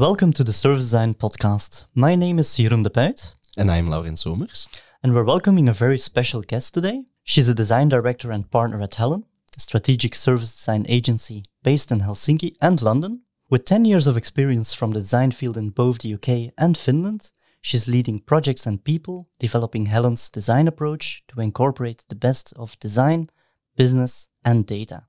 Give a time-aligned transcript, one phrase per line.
[0.00, 1.84] Welcome to the Service Design Podcast.
[1.94, 3.34] My name is Jeroen de Puit.
[3.58, 4.66] And I'm Lauren Somers.
[5.02, 7.04] And we're welcoming a very special guest today.
[7.22, 9.24] She's a design director and partner at Hellon,
[9.54, 13.24] a strategic service design agency based in Helsinki and London.
[13.50, 17.30] With 10 years of experience from the design field in both the UK and Finland,
[17.60, 23.28] she's leading projects and people, developing Hellon's design approach to incorporate the best of design,
[23.76, 25.02] business, and data.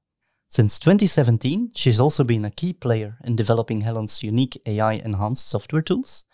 [0.52, 5.82] Since 2017, she's also been a key player in developing Hellon's unique AI enhanced software
[5.82, 6.26] tools,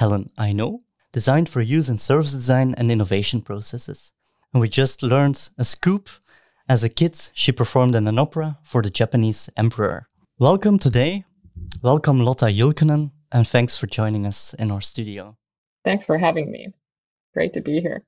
[0.00, 4.10] Hellon I Know, designed for use in service design and innovation processes.
[4.54, 6.08] And we just learned a scoop.
[6.66, 10.08] As a kid, she performed in an opera for the Japanese emperor.
[10.38, 11.26] Welcome today.
[11.82, 15.36] Welcome, Lotta Julkunen, and thanks for joining us in our studio.
[15.84, 16.68] Thanks for having me.
[17.34, 18.02] Great to be here.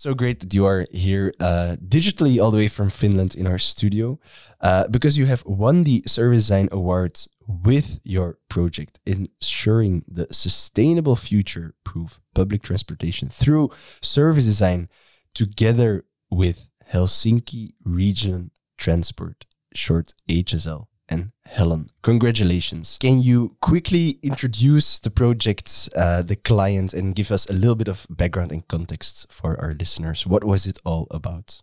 [0.00, 3.58] So great that you are here uh, digitally all the way from Finland in our
[3.58, 4.18] studio
[4.62, 11.16] uh, because you have won the Service Design Award with your project ensuring the sustainable
[11.16, 13.68] future proof public transportation through
[14.00, 14.88] service design
[15.34, 19.44] together with Helsinki Region Transport,
[19.74, 21.88] short HSL and Hellon.
[22.02, 22.96] Congratulations.
[23.00, 27.88] Can you quickly introduce the project, uh, the client, and give us a little bit
[27.88, 30.26] of background and context for our listeners?
[30.26, 31.60] What was it all about?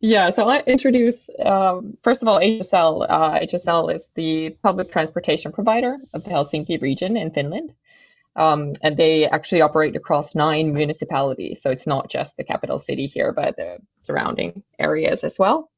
[0.00, 3.06] Yeah, so I introduce um, first of all HSL.
[3.08, 7.74] Uh, HSL is the public transportation provider of the Helsinki region in Finland,
[8.36, 11.60] um, and they actually operate across nine municipalities.
[11.60, 15.68] So it's not just the capital city here, but the surrounding areas as well.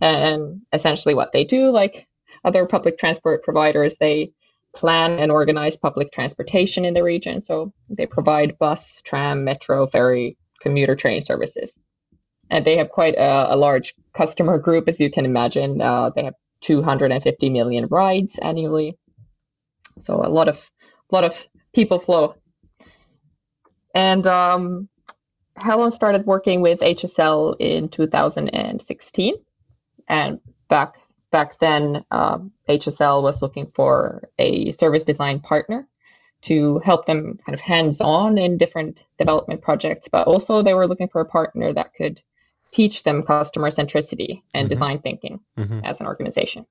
[0.00, 2.08] And essentially, what they do, like
[2.44, 4.32] other public transport providers, they
[4.74, 7.40] plan and organize public transportation in the region.
[7.40, 11.78] So they provide bus, tram, metro, ferry, commuter train services.
[12.50, 15.80] And they have quite a, a large customer group, as you can imagine.
[15.80, 18.96] Uh, they have 250 million rides annually.
[20.00, 20.70] So a lot of
[21.10, 22.34] a lot of people flow.
[23.94, 24.88] And um,
[25.58, 29.34] Hellon started working with HSL in 2016.
[30.08, 30.96] And back
[31.32, 35.88] back then, um, HSL was looking for a service design partner
[36.42, 40.86] to help them kind of hands on in different development projects, but also they were
[40.86, 42.20] looking for a partner that could
[42.72, 44.68] teach them customer centricity and mm-hmm.
[44.68, 45.80] design thinking mm-hmm.
[45.84, 46.66] as an organization.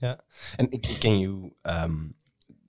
[0.00, 0.16] Yeah.
[0.58, 2.14] And can you um,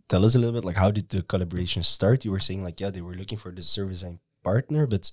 [0.07, 2.25] tell us a little bit like how did the collaboration start?
[2.25, 5.11] You were saying like, yeah, they were looking for the service design partner, but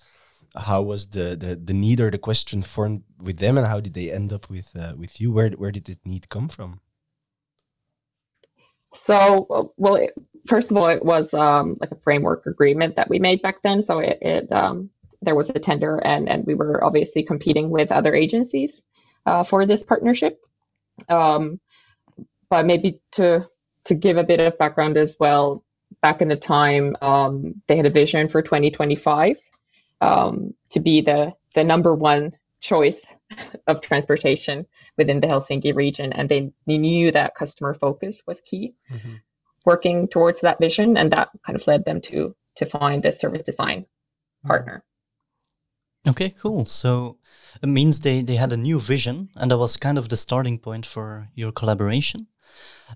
[0.56, 3.94] how was the, the the need or the question formed with them, and how did
[3.94, 5.32] they end up with uh, with you?
[5.32, 6.80] Where where did the need come from?
[8.94, 10.12] So, well, it,
[10.46, 13.82] first of all, it was um, like a framework agreement that we made back then.
[13.82, 14.90] So it, it um,
[15.22, 18.82] there was a tender, and and we were obviously competing with other agencies
[19.24, 20.40] uh, for this partnership.
[21.08, 21.60] Um,
[22.50, 23.48] but maybe to
[23.86, 25.64] to give a bit of background as well,
[26.02, 29.38] back in the time, um, they had a vision for 2025
[30.02, 33.04] um, to be the the number one choice
[33.66, 38.74] of transportation within the Helsinki region, and they, they knew that customer focus was key.
[38.90, 39.14] Mm-hmm.
[39.64, 43.42] Working towards that vision, and that kind of led them to to find this service
[43.42, 44.48] design mm-hmm.
[44.48, 44.84] partner.
[46.08, 46.64] Okay, cool.
[46.64, 47.18] So
[47.62, 50.58] it means they, they had a new vision, and that was kind of the starting
[50.58, 52.26] point for your collaboration.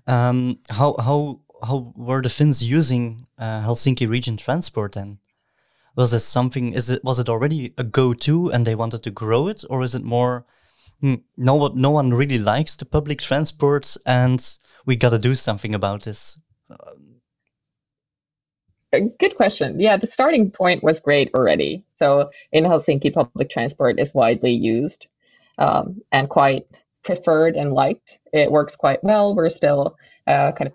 [0.07, 5.19] Um, how how how were the Finns using uh, Helsinki region transport then?
[5.97, 9.47] Was this something is it was it already a go-to and they wanted to grow
[9.47, 9.63] it?
[9.69, 10.45] Or is it more
[11.03, 14.39] mm, no no one really likes the public transport and
[14.85, 16.37] we got to do something about this?
[18.93, 19.79] Good question.
[19.79, 21.83] Yeah the starting point was great already.
[21.93, 25.07] So in helsinki public transport is widely used
[25.57, 26.67] um, and quite
[27.03, 28.19] preferred and liked.
[28.33, 29.33] It works quite well.
[29.33, 29.97] We're still
[30.27, 30.73] a kind of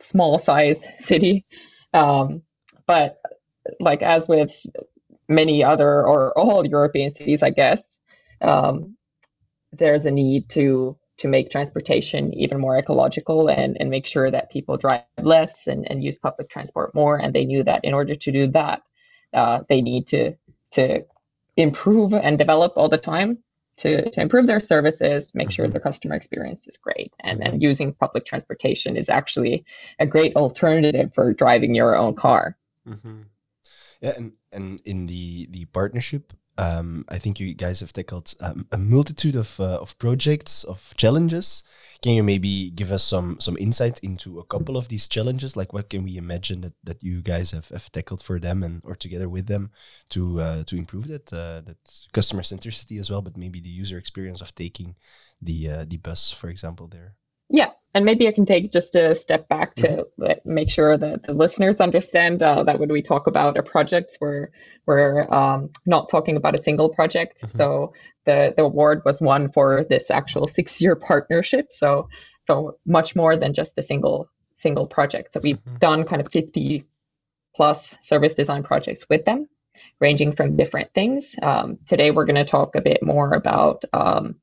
[0.00, 1.46] small size city.
[1.94, 2.42] Um,
[2.86, 3.19] but
[3.78, 4.66] like as with
[5.28, 7.96] many other or all European cities, I guess,
[8.40, 8.96] um,
[9.72, 14.50] there's a need to to make transportation even more ecological and, and make sure that
[14.50, 17.18] people drive less and, and use public transport more.
[17.18, 18.80] And they knew that in order to do that,
[19.34, 20.34] uh, they need to
[20.72, 21.04] to
[21.56, 23.38] improve and develop all the time
[23.80, 25.72] to, to improve their services, make sure mm-hmm.
[25.72, 27.12] the customer experience is great.
[27.20, 29.64] And then using public transportation is actually
[29.98, 32.56] a great alternative for driving your own car.
[32.86, 33.22] Mm-hmm.
[34.00, 38.66] Yeah, and and in the the partnership, um, I think you guys have tackled um,
[38.72, 41.62] a multitude of uh, of projects of challenges.
[42.02, 45.56] Can you maybe give us some some insight into a couple of these challenges?
[45.56, 48.82] Like, what can we imagine that, that you guys have, have tackled for them and
[48.84, 49.70] or together with them
[50.10, 51.78] to uh, to improve that uh, that
[52.12, 54.96] customer centricity as well, but maybe the user experience of taking
[55.42, 57.16] the uh, the bus, for example, there.
[57.48, 60.54] Yeah, and maybe I can take just a step back to mm-hmm.
[60.54, 64.50] make sure that the listeners understand uh, that when we talk about our projects, we're
[64.86, 67.38] we're um, not talking about a single project.
[67.38, 67.56] Mm-hmm.
[67.56, 67.92] So
[68.26, 71.72] the the award was won for this actual six year partnership.
[71.72, 72.08] So
[72.44, 75.32] so much more than just a single single project.
[75.32, 75.78] So we've mm-hmm.
[75.78, 76.84] done kind of 50
[77.56, 79.48] plus service design projects with them,
[80.00, 81.34] ranging from different things.
[81.42, 84.36] Um, today we're going to talk a bit more about um,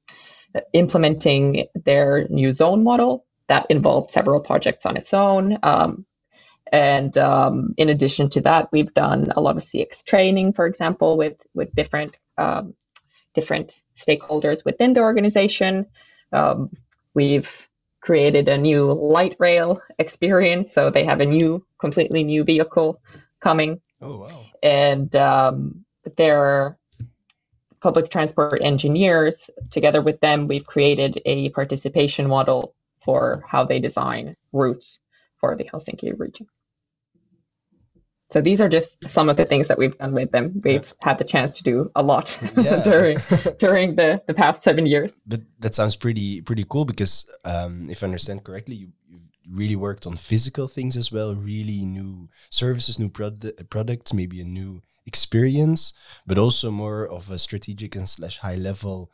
[0.74, 5.58] implementing their new zone model that involved several projects on its own.
[5.64, 6.06] Um,
[6.72, 11.18] and um, in addition to that, we've done a lot of CX training, for example,
[11.18, 12.74] with with different um,
[13.34, 15.86] different stakeholders within the organization.
[16.34, 16.72] Um,
[17.14, 17.68] we've
[18.02, 23.02] created a new light rail experience, so they have a new, completely new vehicle
[23.40, 23.80] coming.
[24.02, 24.46] Oh wow!
[24.62, 25.86] And um,
[26.18, 26.78] their
[27.80, 32.74] public transport engineers, together with them, we've created a participation model
[33.08, 35.00] for how they design routes
[35.40, 36.46] for the Helsinki region.
[38.30, 40.62] So these are just some of the things that we've done with them.
[40.62, 41.08] We've yeah.
[41.08, 42.84] had the chance to do a lot yeah.
[42.92, 43.18] during
[43.60, 45.14] during the, the past seven years.
[45.26, 49.78] But that sounds pretty pretty cool because um, if I understand correctly, you, you really
[49.78, 54.82] worked on physical things as well, really new services, new prod- products, maybe a new
[55.06, 55.94] experience,
[56.26, 59.10] but also more of a strategic and slash high level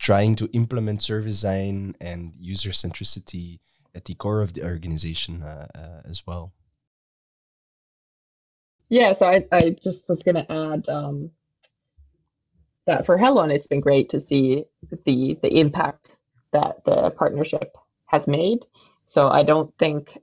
[0.00, 3.60] trying to implement service design and user centricity
[3.94, 6.52] at the core of the organization uh, uh, as well.
[8.88, 11.30] Yeah, so I, I just was going to add um,
[12.86, 14.64] that for Hellon, it's been great to see
[15.04, 16.16] the the impact
[16.52, 17.76] that the partnership
[18.06, 18.64] has made.
[19.04, 20.18] So I don't think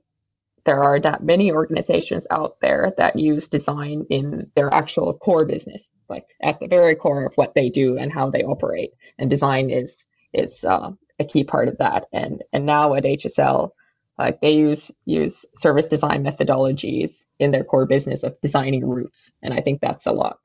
[0.68, 5.82] there are that many organizations out there that use design in their actual core business
[6.08, 8.92] like at the very core of what they do and how they operate.
[9.18, 9.96] And design is
[10.32, 12.06] is uh, a key part of that.
[12.12, 13.70] And and now at HSL,
[14.18, 19.54] like they use use service design methodologies in their core business of designing routes, and
[19.54, 20.38] I think that's a lot.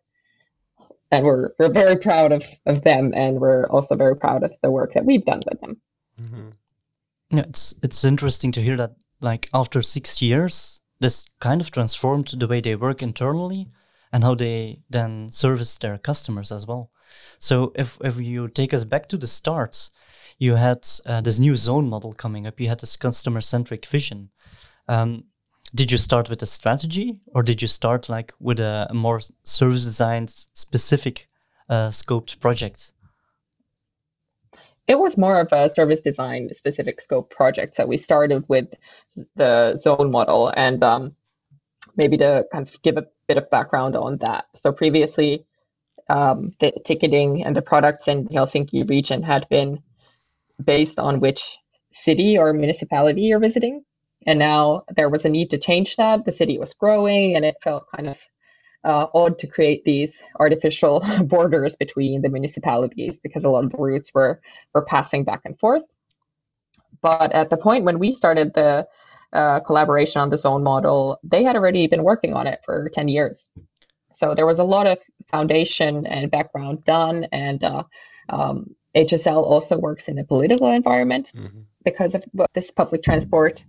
[1.11, 4.71] And we're we're very proud of of them, and we're also very proud of the
[4.71, 5.81] work that we've done with them.
[6.21, 6.49] Mm-hmm.
[7.31, 8.95] Yeah, it's it's interesting to hear that.
[9.23, 13.69] Like after six years, this kind of transformed the way they work internally
[14.11, 16.91] and how they then service their customers as well.
[17.39, 19.89] So if if you take us back to the start,
[20.37, 22.59] you had uh, this new zone model coming up.
[22.59, 24.29] You had this customer centric vision.
[24.87, 25.23] Um,
[25.73, 29.85] did you start with a strategy, or did you start like with a, more service
[29.85, 31.29] design specific
[31.69, 32.93] uh, scoped project?
[34.87, 37.75] It was more of a service design specific scope project.
[37.75, 38.67] So we started with
[39.35, 41.15] the zone model, and um,
[41.95, 44.45] maybe to kind of give a bit of background on that.
[44.53, 45.45] So previously,
[46.09, 49.81] um, the ticketing and the products in the Helsinki region had been
[50.63, 51.57] based on which
[51.93, 53.83] city or municipality you're visiting.
[54.25, 56.25] And now there was a need to change that.
[56.25, 58.17] The city was growing and it felt kind of
[58.83, 63.77] uh, odd to create these artificial borders between the municipalities because a lot of the
[63.77, 64.41] routes were,
[64.73, 65.83] were passing back and forth.
[67.01, 68.87] But at the point when we started the
[69.31, 73.07] uh, collaboration on the zone model, they had already been working on it for 10
[73.07, 73.49] years.
[74.13, 77.27] So there was a lot of foundation and background done.
[77.31, 77.83] And uh,
[78.29, 81.61] um, HSL also works in a political environment mm-hmm.
[81.83, 83.63] because of this public transport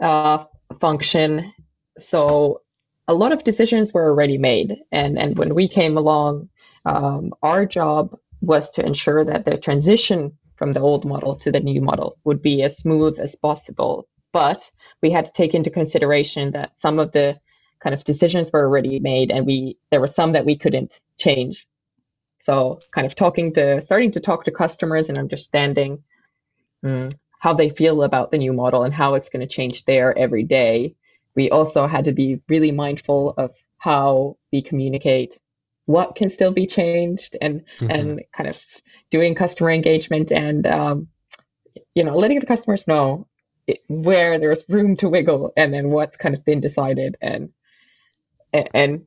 [0.00, 0.44] uh,
[0.80, 1.52] function.
[1.98, 2.62] So
[3.08, 4.78] a lot of decisions were already made.
[4.90, 6.48] And, and when we came along,
[6.84, 11.60] um, our job was to ensure that the transition from the old model to the
[11.60, 14.68] new model would be as smooth as possible but
[15.00, 17.38] we had to take into consideration that some of the
[17.80, 21.68] kind of decisions were already made and we there were some that we couldn't change.
[22.42, 26.02] So kind of talking to starting to talk to customers and understanding
[26.84, 30.18] mm, how they feel about the new model and how it's going to change their
[30.18, 30.96] every day.
[31.36, 35.38] We also had to be really mindful of how we communicate
[35.86, 37.90] what can still be changed and mm-hmm.
[37.90, 38.64] and kind of
[39.10, 41.08] doing customer engagement and um,
[41.94, 43.26] you know letting the customers know
[43.88, 47.50] where there's room to wiggle and then what's kind of been decided and
[48.52, 49.04] and,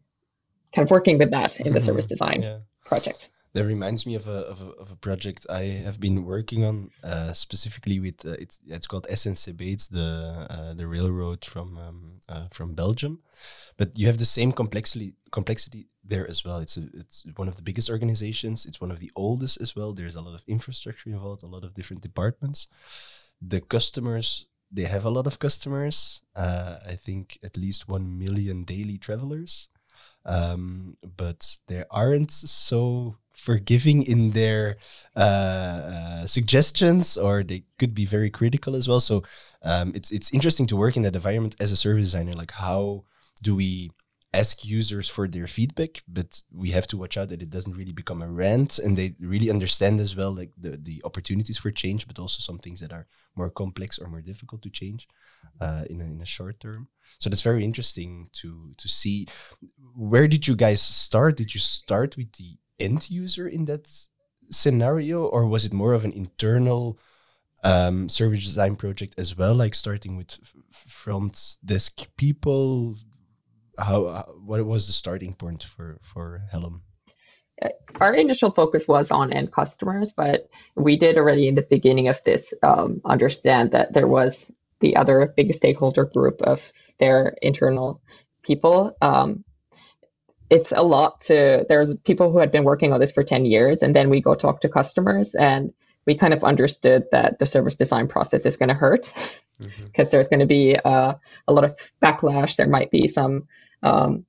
[0.75, 2.09] kind of working with that in the service mm-hmm.
[2.09, 2.57] design yeah.
[2.85, 6.65] project that reminds me of a, of a, of a project I have been working
[6.65, 11.77] on uh, specifically with uh, it's it's called SNCB it's the uh, the railroad from
[11.77, 13.19] um, uh, from Belgium
[13.77, 17.57] but you have the same complexity complexity there as well it's a, it's one of
[17.57, 21.09] the biggest organizations it's one of the oldest as well there's a lot of infrastructure
[21.09, 22.67] involved a lot of different departments
[23.41, 26.21] the customers they have a lot of customers.
[26.35, 29.69] Uh, I think at least one million daily travelers.
[30.25, 34.77] um, but there aren't so forgiving in their
[35.15, 38.99] uh, uh, suggestions, or they could be very critical as well.
[38.99, 39.23] So
[39.63, 42.33] um, it's it's interesting to work in that environment as a service designer.
[42.33, 43.03] Like, how
[43.41, 43.91] do we
[44.33, 47.93] ask users for their feedback, but we have to watch out that it doesn't really
[47.93, 52.07] become a rant and they really understand as well like the, the opportunities for change,
[52.07, 55.07] but also some things that are more complex or more difficult to change
[55.61, 56.89] uh, in, a, in a short term.
[57.19, 59.27] So that's very interesting to to see.
[59.95, 61.37] Where did you guys start?
[61.37, 63.89] Did you start with the end user in that
[64.49, 66.97] scenario, or was it more of an internal
[67.63, 70.37] um, service design project as well, like starting with
[70.71, 72.95] front desk people,
[73.77, 76.81] how what was the starting point for for Hellon?
[77.61, 77.69] Uh,
[77.99, 82.23] our initial focus was on end customers, but we did already in the beginning of
[82.23, 88.01] this um, understand that there was the other big stakeholder group of their internal
[88.43, 88.95] people.
[89.01, 89.43] Um,
[90.49, 93.81] it's a lot to there's people who had been working on this for 10 years
[93.81, 95.73] and then we go talk to customers and
[96.05, 99.11] we kind of understood that the service design process is going to hurt
[99.59, 100.03] because mm-hmm.
[100.11, 101.13] there's going to be uh,
[101.47, 103.47] a lot of backlash there might be some
[103.83, 104.25] um,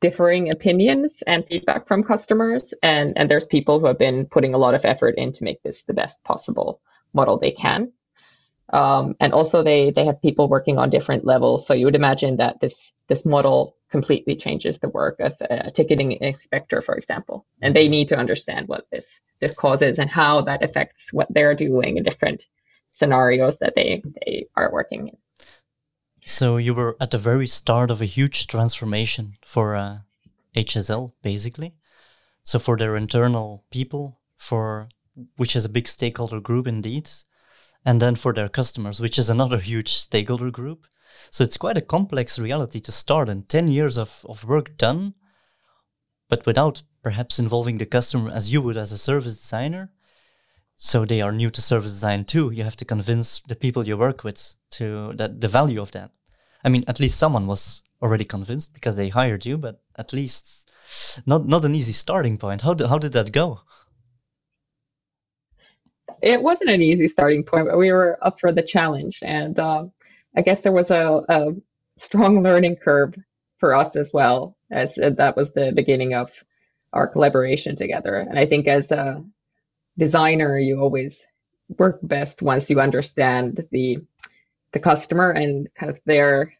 [0.00, 2.72] differing opinions and feedback from customers.
[2.82, 5.62] And, and there's people who have been putting a lot of effort in to make
[5.62, 6.80] this the best possible
[7.12, 7.92] model they can.
[8.72, 11.66] Um, and also they, they have people working on different levels.
[11.66, 16.12] So you would imagine that this, this model completely changes the work of a ticketing
[16.12, 17.44] inspector, for example.
[17.60, 21.56] And they need to understand what this, this causes and how that affects what they're
[21.56, 22.46] doing in different
[22.92, 25.16] scenarios that they, they are working in.
[26.24, 29.98] So you were at the very start of a huge transformation for uh,
[30.54, 31.74] HSL, basically.
[32.42, 34.88] So for their internal people, for
[35.36, 37.10] which is a big stakeholder group indeed,
[37.84, 40.86] and then for their customers, which is another huge stakeholder group.
[41.30, 45.14] So it's quite a complex reality to start, and ten years of, of work done,
[46.28, 49.90] but without perhaps involving the customer as you would as a service designer.
[50.76, 52.50] So they are new to service design too.
[52.50, 56.10] You have to convince the people you work with to that the value of that.
[56.64, 60.70] I mean, at least someone was already convinced because they hired you, but at least
[61.26, 62.62] not not an easy starting point.
[62.62, 63.60] How did how did that go?
[66.22, 69.92] It wasn't an easy starting point, but we were up for the challenge, and um,
[70.36, 71.52] I guess there was a, a,
[71.96, 73.14] strong learning curve
[73.58, 76.32] for us as well, as uh, that was the beginning of
[76.92, 78.16] our collaboration together.
[78.16, 79.22] And I think as a
[79.98, 81.26] designer, you always
[81.78, 83.98] work best once you understand the
[84.72, 86.52] the customer and kind of their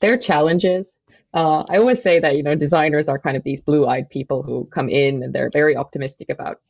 [0.00, 0.92] their challenges.
[1.32, 4.66] Uh, I always say that you know designers are kind of these blue-eyed people who
[4.66, 6.60] come in and they're very optimistic about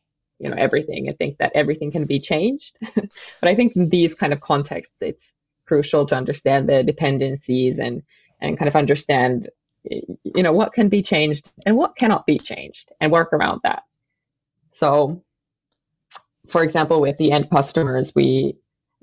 [0.40, 2.78] you know everything and think that everything can be changed.
[2.94, 5.32] but I think in these kind of contexts, it's
[5.66, 8.02] crucial to understand the dependencies and
[8.40, 9.50] and kind of understand
[9.84, 13.82] you know what can be changed and what cannot be changed and work around that.
[14.72, 15.22] So,
[16.48, 18.56] for example, with the end customers, we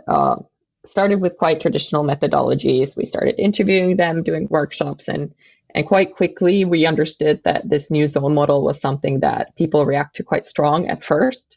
[0.08, 0.38] uh,
[0.86, 2.96] started with quite traditional methodologies.
[2.96, 5.34] We started interviewing them, doing workshops, and
[5.78, 10.16] and quite quickly we understood that this new zone model was something that people react
[10.16, 11.56] to quite strong at first.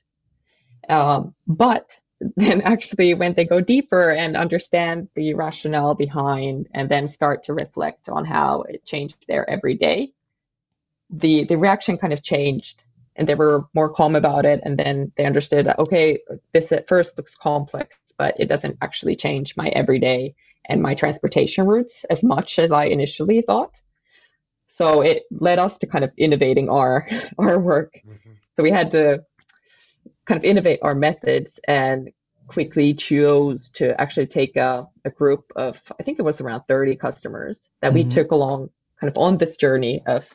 [0.90, 1.98] Um, but
[2.36, 7.54] then actually when they go deeper and understand the rationale behind and then start to
[7.54, 10.12] reflect on how it changed their everyday,
[11.08, 12.84] the the reaction kind of changed
[13.16, 16.18] and they were more calm about it and then they understood that okay
[16.52, 20.34] this at first looks complex but it doesn't actually change my everyday
[20.66, 23.72] and my transportation routes as much as I initially thought.
[24.80, 27.06] So it led us to kind of innovating our
[27.38, 28.00] our work.
[28.02, 28.30] Mm-hmm.
[28.56, 29.22] So we had to
[30.24, 32.10] kind of innovate our methods and
[32.46, 36.96] quickly chose to actually take a, a group of I think it was around 30
[36.96, 38.08] customers that mm-hmm.
[38.08, 40.26] we took along kind of on this journey of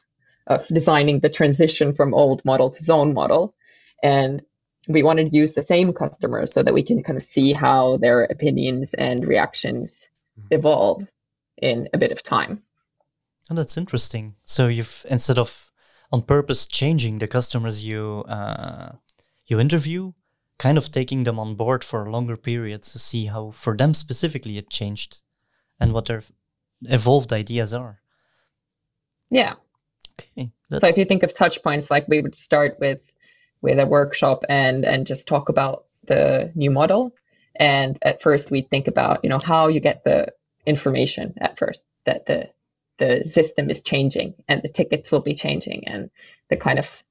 [0.46, 3.56] of designing the transition from old model to zone model.
[4.04, 4.44] And
[4.88, 7.98] we wanted to use the same customers so that we can kind of see how
[7.98, 10.08] their opinions and reactions
[10.40, 10.54] mm-hmm.
[10.54, 11.08] evolve
[11.58, 12.62] in a bit of time.
[13.50, 14.36] Oh, that's interesting.
[14.46, 15.72] So you've instead of
[16.12, 18.94] on purpose changing the customers you uh,
[19.46, 20.14] you interview,
[20.58, 23.94] kind of taking them on board for a longer period to see how for them
[23.94, 25.22] specifically it changed
[25.80, 26.24] and what their
[26.84, 28.02] evolved ideas are.
[29.30, 29.54] Yeah.
[30.20, 30.52] Okay.
[30.72, 33.02] So if you think of touch points, like we would start with
[33.62, 37.14] with a workshop and and just talk about the new model.
[37.58, 40.34] And at first we'd think about, you know, how you get the
[40.66, 42.50] information at first that the
[42.98, 46.10] the system is changing and the tickets will be changing and
[46.50, 47.04] the kind of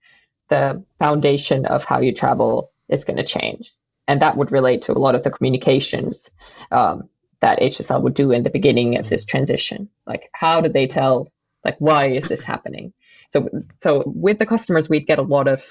[0.49, 3.73] the foundation of how you travel is going to change.
[4.07, 6.31] And that would relate to a lot of the communications
[6.71, 7.09] um,
[7.41, 9.89] that HSL would do in the beginning of this transition.
[10.07, 11.29] Like, how did they tell,
[11.65, 12.93] like, why is this happening?
[13.31, 13.49] So
[13.79, 15.65] so with the customers, we'd get a lot of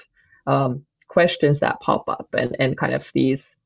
[0.46, 3.56] um, questions that pop up and and kind of these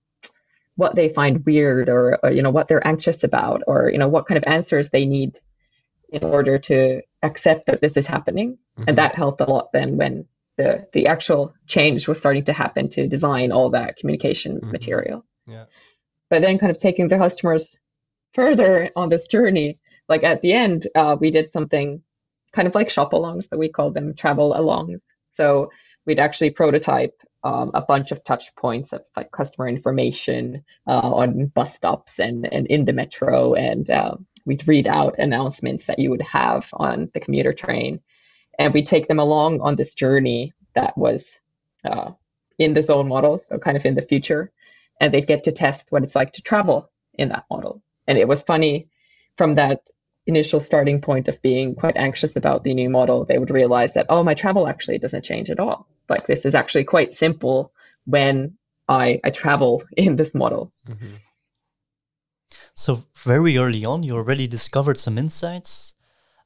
[0.77, 4.09] what they find weird or, or you know what they're anxious about or you know
[4.09, 5.41] what kind of answers they need
[6.11, 8.85] in order to accept that this is happening mm-hmm.
[8.89, 10.25] and that helped a lot then when
[10.57, 14.73] the the actual change was starting to happen to design all that communication mm-hmm.
[14.73, 15.65] material yeah
[16.31, 17.79] but then kind of taking the customers
[18.35, 22.03] further on this journey like at the end uh, we did something
[22.53, 25.71] kind of like shop alongs but we called them travel alongs so
[26.07, 31.47] we'd actually prototype um, a bunch of touch points of like customer information uh, on
[31.47, 34.17] bus stops and, and in the metro and uh,
[34.49, 38.01] we'd read out announcements that you would have on the commuter train
[38.59, 41.39] and we take them along on this journey that was
[41.85, 42.11] uh,
[42.59, 44.51] in the zone model so kind of in the future
[45.01, 48.27] and they'd get to test what it's like to travel in that model and it
[48.27, 48.89] was funny
[49.37, 49.89] from that
[50.27, 54.07] initial starting point of being quite anxious about the new model they would realize that
[54.09, 57.73] oh my travel actually doesn't change at all like this is actually quite simple
[58.05, 58.57] when
[58.89, 60.73] I, I travel in this model.
[60.89, 61.15] Mm-hmm.
[62.79, 65.95] So very early on, you already discovered some insights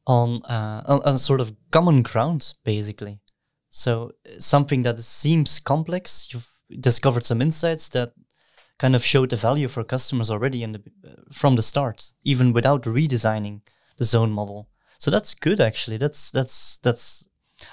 [0.07, 3.21] on, uh, on, on sort of common ground, basically.
[3.69, 6.49] So something that seems complex, you've
[6.81, 8.15] discovered some insights that
[8.79, 12.55] kind of showed the value for customers already in the, uh, from the start, even
[12.55, 13.61] without redesigning
[13.99, 14.71] the zone model.
[14.99, 15.99] So that's good, actually.
[15.99, 17.27] That's that's that's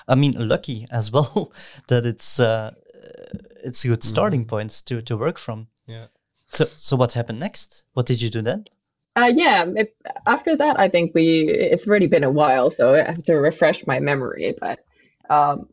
[0.06, 1.54] I mean, lucky as well
[1.88, 2.72] that it's uh,
[3.63, 4.10] it's a good mm-hmm.
[4.10, 4.50] starting mm.
[4.50, 5.68] point to to work from.
[5.88, 6.08] Yeah.
[6.50, 7.84] So so what happened next?
[7.94, 8.65] What did you do then?
[9.15, 9.96] Uh, yeah, it,
[10.27, 13.86] after that, I think we it's already been a while, so I have to refresh
[13.86, 14.56] my memory.
[14.60, 14.79] But
[15.29, 15.70] um,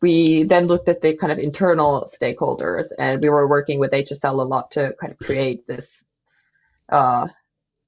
[0.00, 4.40] we then looked at the kind of internal stakeholders, and we were working with HSL
[4.40, 6.04] a lot to kind of create this
[6.88, 7.28] uh,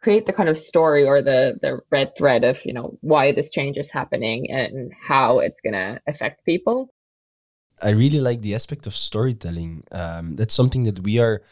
[0.07, 3.51] create the kind of story or the the red thread of you know why this
[3.51, 6.89] change is happening and how it's going to affect people
[7.83, 11.43] i really like the aspect of storytelling um, that's something that we are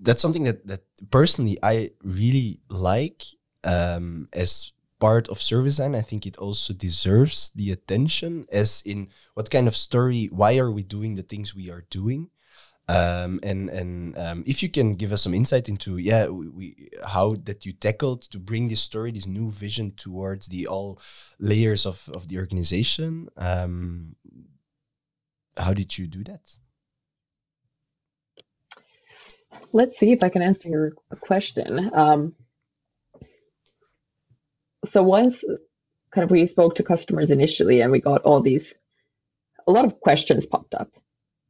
[0.00, 3.24] that's something that that personally i really like
[3.64, 5.94] um, as part of service design.
[5.94, 10.70] I think it also deserves the attention as in what kind of story why are
[10.70, 12.30] we doing the things we are doing?
[12.88, 16.88] Um, and and um, if you can give us some insight into yeah we, we,
[17.04, 21.00] how that you tackled to bring this story this new vision towards the all
[21.40, 24.14] layers of, of the organization um,
[25.56, 26.58] how did you do that
[29.72, 32.34] let's see if i can answer your question um,
[34.86, 35.44] so once
[36.12, 38.74] kind of we spoke to customers initially and we got all these
[39.66, 40.90] a lot of questions popped up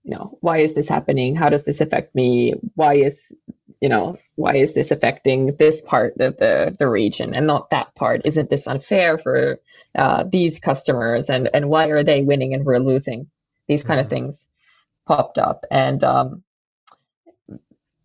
[0.07, 1.35] you know, why is this happening?
[1.35, 2.55] How does this affect me?
[2.77, 3.35] Why is,
[3.81, 7.92] you know, why is this affecting this part of the, the region and not that
[7.97, 8.23] part?
[8.25, 9.59] Isn't this unfair for
[9.99, 11.29] uh, these customers?
[11.29, 13.29] And, and why are they winning and we're losing?
[13.66, 14.07] These kind mm-hmm.
[14.07, 14.47] of things
[15.09, 15.64] popped up.
[15.73, 16.45] And um,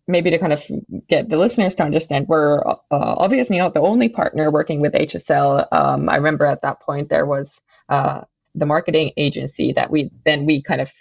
[0.08, 0.62] maybe to kind of
[1.08, 5.66] get the listeners to understand, we're uh, obviously not the only partner working with HSL.
[5.72, 8.22] Um, I remember at that point there was uh,
[8.54, 10.92] the marketing agency that we then we kind of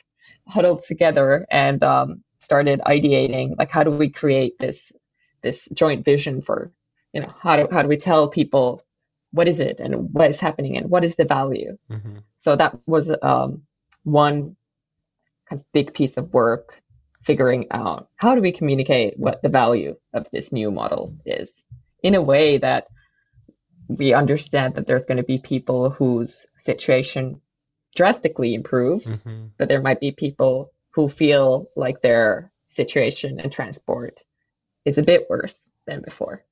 [0.47, 4.91] huddled together and um, started ideating like how do we create this
[5.41, 6.71] this joint vision for
[7.13, 8.83] you know how do how do we tell people
[9.31, 12.17] what is it and what is happening and what is the value mm-hmm.
[12.39, 13.61] so that was um,
[14.03, 14.55] one
[15.47, 16.80] kind of big piece of work
[17.23, 21.63] figuring out how do we communicate what the value of this new model is
[22.03, 22.87] in a way that
[23.87, 27.41] we understand that there's going to be people whose situation
[27.95, 29.47] drastically improves, mm-hmm.
[29.57, 34.23] but there might be people who feel like their situation and transport
[34.85, 36.43] is a bit worse than before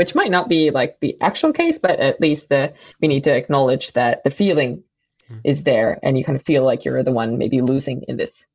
[0.00, 3.36] which might not be like the actual case but at least the we need to
[3.36, 4.82] acknowledge that the feeling
[5.30, 5.38] mm-hmm.
[5.44, 8.46] is there and you kind of feel like you're the one maybe losing in this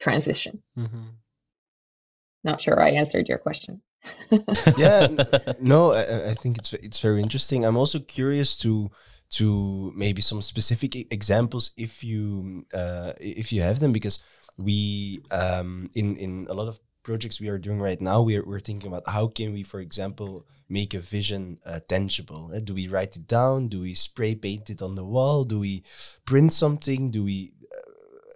[0.00, 0.62] transition.
[0.78, 1.08] Mm-hmm.
[2.44, 3.82] not sure i answered your question.
[4.76, 5.08] Yeah
[5.60, 7.64] no I, I think it's it's very interesting.
[7.64, 8.90] I'm also curious to
[9.38, 14.18] to maybe some specific examples if you uh, if you have them because
[14.56, 18.60] we um, in in a lot of projects we are doing right now we're, we're
[18.60, 22.50] thinking about how can we for example make a vision uh, tangible?
[22.54, 23.68] Uh, do we write it down?
[23.68, 25.44] Do we spray paint it on the wall?
[25.44, 25.82] Do we
[26.24, 27.10] print something?
[27.10, 27.52] Do we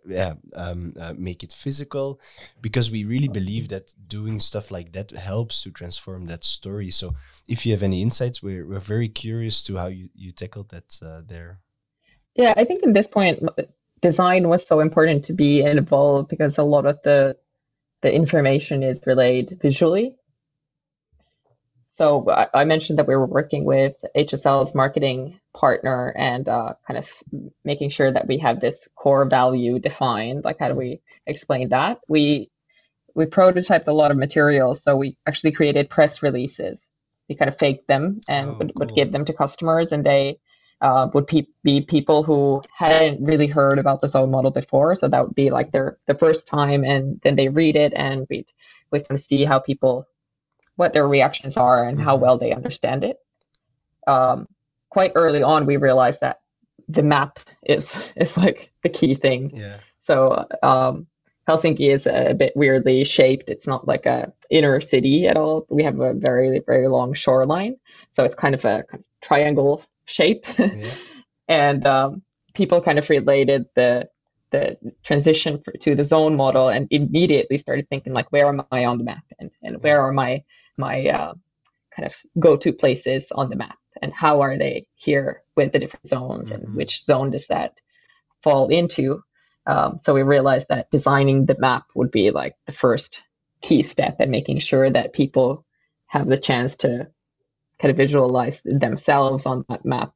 [0.06, 2.20] yeah um, uh, make it physical
[2.60, 6.90] because we really believe that doing stuff like that helps to transform that story.
[6.90, 7.14] So
[7.48, 10.98] if you have any insights we're, we're very curious to how you, you tackled that
[11.02, 11.60] uh, there.
[12.34, 13.42] Yeah i think at this point
[14.02, 17.36] design was so important to be involved because a lot of the
[18.02, 20.14] the information is relayed visually
[21.94, 26.98] so I, I, mentioned that we were working with HSL's marketing partner and uh, kind
[26.98, 27.08] of
[27.64, 30.42] making sure that we have this core value defined.
[30.42, 32.00] Like, how do we explain that?
[32.08, 32.50] We
[33.14, 36.84] we prototyped a lot of materials, so we actually created press releases.
[37.28, 38.86] We kind of faked them and oh, would, cool.
[38.86, 40.40] would give them to customers, and they
[40.80, 44.96] uh, would pe- be people who hadn't really heard about the zone model before.
[44.96, 48.26] So that would be like their the first time, and then they read it, and
[48.28, 48.50] we'd
[48.90, 50.08] we'd kind of see how people
[50.76, 52.22] what their reactions are and how mm-hmm.
[52.22, 53.18] well they understand it.
[54.06, 54.48] Um,
[54.90, 56.40] quite early on, we realized that
[56.88, 59.50] the map is is like the key thing.
[59.54, 59.78] Yeah.
[60.02, 61.06] So um,
[61.48, 63.50] Helsinki is a bit weirdly shaped.
[63.50, 65.66] It's not like a inner city at all.
[65.70, 67.76] We have a very very long shoreline,
[68.10, 70.46] so it's kind of a kind of triangle shape.
[70.58, 70.90] Yeah.
[71.48, 72.22] and um,
[72.54, 74.08] people kind of related the
[74.54, 78.84] the transition for, to the zone model and immediately started thinking like, where am I
[78.84, 79.24] on the map?
[79.38, 80.42] And and where are my
[80.76, 81.34] my uh,
[81.94, 83.78] kind of go-to places on the map?
[84.00, 86.50] And how are they here with the different zones?
[86.50, 86.66] Mm-hmm.
[86.66, 87.74] and which zone does that
[88.42, 89.22] fall into?
[89.66, 93.22] Um, so we realized that designing the map would be like the first
[93.62, 95.64] key step and making sure that people
[96.06, 97.08] have the chance to
[97.80, 100.12] kind of visualize themselves on that map.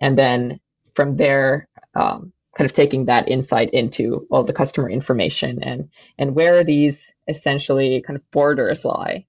[0.00, 0.60] And then
[0.94, 5.88] from there um, kind of taking that insight into all the customer information and
[6.18, 9.24] and where these essentially kind of borders lie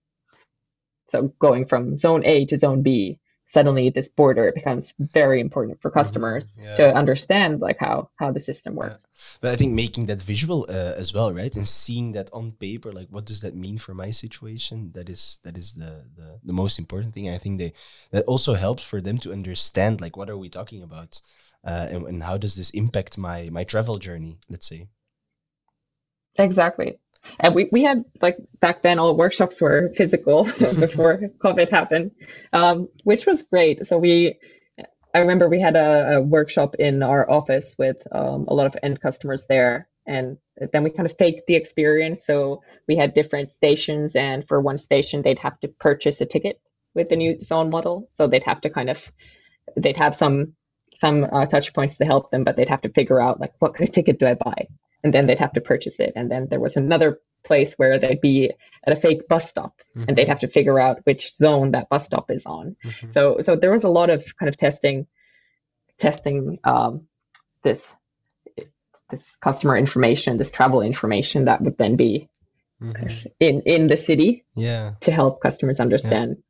[1.09, 5.89] so going from zone A to zone B, suddenly this border becomes very important for
[5.89, 5.99] mm-hmm.
[5.99, 6.63] customers mm-hmm.
[6.63, 6.75] yeah.
[6.77, 9.05] to understand like how how the system works.
[9.05, 9.37] Yeah.
[9.41, 12.91] But I think making that visual uh, as well, right, and seeing that on paper,
[12.91, 14.91] like what does that mean for my situation?
[14.93, 17.29] That is that is the the, the most important thing.
[17.29, 17.73] I think they
[18.11, 21.21] that also helps for them to understand like what are we talking about,
[21.65, 24.39] uh, and, and how does this impact my my travel journey?
[24.49, 24.87] Let's say.
[26.37, 26.99] Exactly
[27.39, 30.43] and we, we had like back then all workshops were physical
[30.79, 32.11] before covid happened
[32.53, 34.37] um, which was great so we
[35.13, 38.77] i remember we had a, a workshop in our office with um, a lot of
[38.81, 40.37] end customers there and
[40.71, 44.77] then we kind of faked the experience so we had different stations and for one
[44.77, 46.59] station they'd have to purchase a ticket
[46.93, 49.11] with the new zone model so they'd have to kind of
[49.75, 50.53] they'd have some
[50.95, 53.73] some uh, touch points to help them but they'd have to figure out like what
[53.73, 54.67] kind of ticket do i buy
[55.05, 56.13] and then they'd have to purchase it.
[56.15, 58.51] And then there was another place where they'd be
[58.87, 60.05] at a fake bus stop mm-hmm.
[60.07, 62.75] and they'd have to figure out which zone that bus stop is on.
[62.83, 63.11] Mm-hmm.
[63.11, 65.05] So so there was a lot of kind of testing
[65.99, 67.07] testing um,
[67.61, 67.93] this
[69.11, 72.27] this customer information, this travel information that would then be
[72.81, 73.27] mm-hmm.
[73.39, 76.43] in in the city yeah to help customers understand yeah.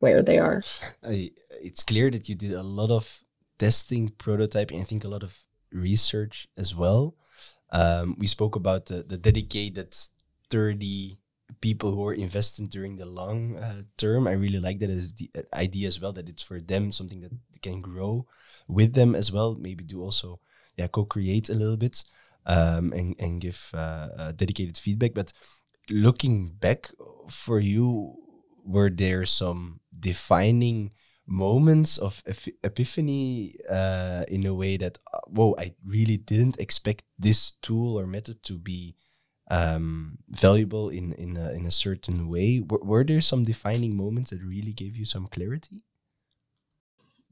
[0.00, 0.62] where they are.
[1.02, 1.30] I,
[1.62, 3.24] it's clear that you did a lot of
[3.62, 7.14] testing, prototyping, I think a lot of research as well.
[7.70, 9.94] Um, we spoke about the, the dedicated
[10.50, 11.18] 30
[11.60, 14.26] people who are investing during the long uh, term.
[14.26, 17.20] I really like that as the uh, idea as well that it's for them something
[17.20, 18.26] that can grow
[18.66, 19.54] with them as well.
[19.54, 20.40] Maybe do also
[20.76, 22.02] yeah co-create a little bit
[22.46, 25.14] um, and and give uh, uh, dedicated feedback.
[25.14, 25.32] But
[25.88, 26.90] looking back
[27.28, 28.16] for you,
[28.64, 30.90] were there some defining
[31.26, 32.22] moments of
[32.62, 38.06] epiphany uh, in a way that uh, whoa i really didn't expect this tool or
[38.06, 38.96] method to be
[39.52, 42.58] um, valuable in in a, in a certain way.
[42.58, 45.82] W were there some defining moments that really gave you some clarity?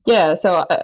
[0.05, 0.83] Yeah so uh,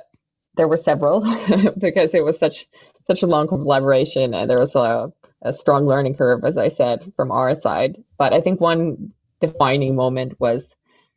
[0.56, 1.20] there were several
[1.78, 2.66] because it was such
[3.06, 7.12] such a long collaboration and there was a, a strong learning curve as i said
[7.16, 8.02] from our side.
[8.18, 10.74] But i think one defining moment was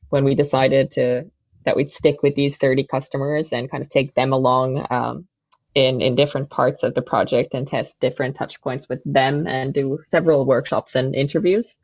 [0.10, 1.24] when we decided to
[1.66, 5.28] that we'd stick with these 30 customers and kind of take them along um,
[5.76, 9.74] in in different parts of the project and test different touch points with them and
[9.74, 11.78] do several workshops and interviews.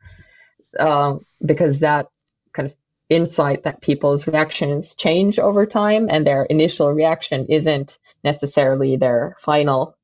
[0.78, 2.08] Um, because that
[2.52, 2.74] kind of
[3.08, 9.96] insight that people's reactions change over time and their initial reaction isn't necessarily their final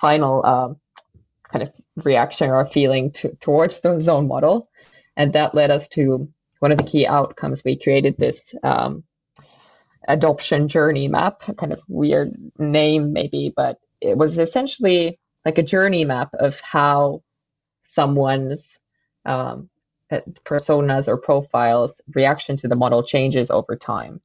[0.00, 0.76] final um,
[1.48, 1.72] kind of
[2.04, 4.68] reaction or feeling to, towards the zone model.
[5.16, 6.28] And that led us to
[6.64, 9.04] one of the key outcomes, we created this um,
[10.08, 16.06] adoption journey map, kind of weird name maybe, but it was essentially like a journey
[16.06, 17.22] map of how
[17.82, 18.78] someone's
[19.26, 19.68] um,
[20.46, 24.22] personas or profiles reaction to the model changes over time.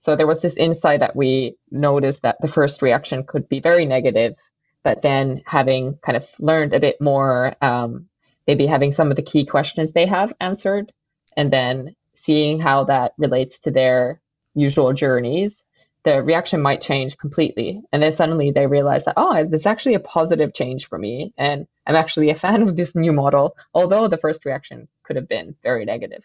[0.00, 3.86] So there was this insight that we noticed that the first reaction could be very
[3.86, 4.34] negative,
[4.82, 8.10] but then having kind of learned a bit more, um,
[8.46, 10.92] maybe having some of the key questions they have answered,
[11.36, 14.20] and then seeing how that relates to their
[14.54, 15.64] usual journeys,
[16.04, 17.82] the reaction might change completely.
[17.92, 21.32] And then suddenly they realize that, oh, this is actually a positive change for me.
[21.38, 25.28] And I'm actually a fan of this new model, although the first reaction could have
[25.28, 26.22] been very negative.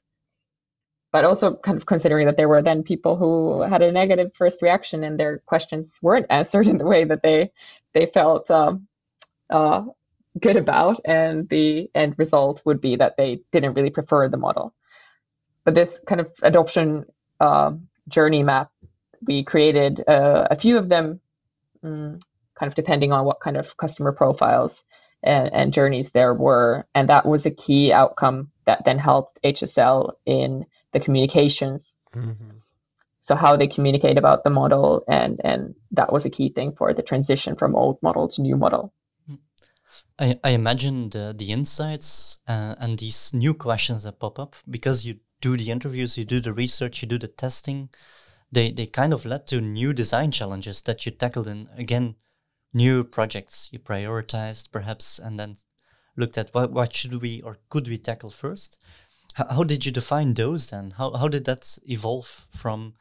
[1.12, 4.62] but also kind of considering that there were then people who had a negative first
[4.62, 7.52] reaction and their questions weren't answered in the way that they
[7.94, 8.88] they felt um,
[9.50, 9.84] uh,
[10.40, 14.74] good about, and the end result would be that they didn't really prefer the model.
[15.70, 17.06] But this kind of adoption
[17.40, 17.74] uh,
[18.08, 18.72] journey map,
[19.22, 21.20] we created uh, a few of them,
[21.84, 22.18] um,
[22.56, 24.84] kind of depending on what kind of customer profiles
[25.22, 30.14] and, and journeys there were, and that was a key outcome that then helped HSL
[30.26, 31.94] in the communications.
[32.16, 32.58] Mm-hmm.
[33.22, 36.96] So how they communicate about the model, and and that was a key thing for
[36.96, 38.92] the transition from old model to new model.
[40.18, 45.06] I, I imagine the the insights uh, and these new questions that pop up because
[45.06, 47.90] you do the interviews, you do the research, you do the testing.
[48.52, 52.16] They they kind of led to new design challenges that you tackled in again
[52.72, 55.56] new projects you prioritized perhaps and then
[56.16, 58.78] looked at what, what should we or could we tackle first
[59.36, 60.92] how did you define those then?
[60.98, 62.94] How, how did that evolve from,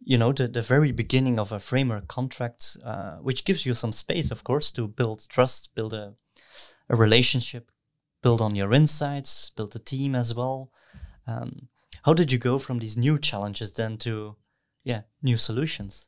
[0.00, 3.92] you know, the, the very beginning of a framework contract, uh, which gives you some
[3.92, 6.14] space, of course, to build trust, build a,
[6.88, 7.70] a relationship,
[8.22, 10.70] build on your insights, build a team as well.
[11.26, 11.68] Um,
[12.06, 14.36] how did you go from these new challenges then to,
[14.84, 16.06] yeah, new solutions?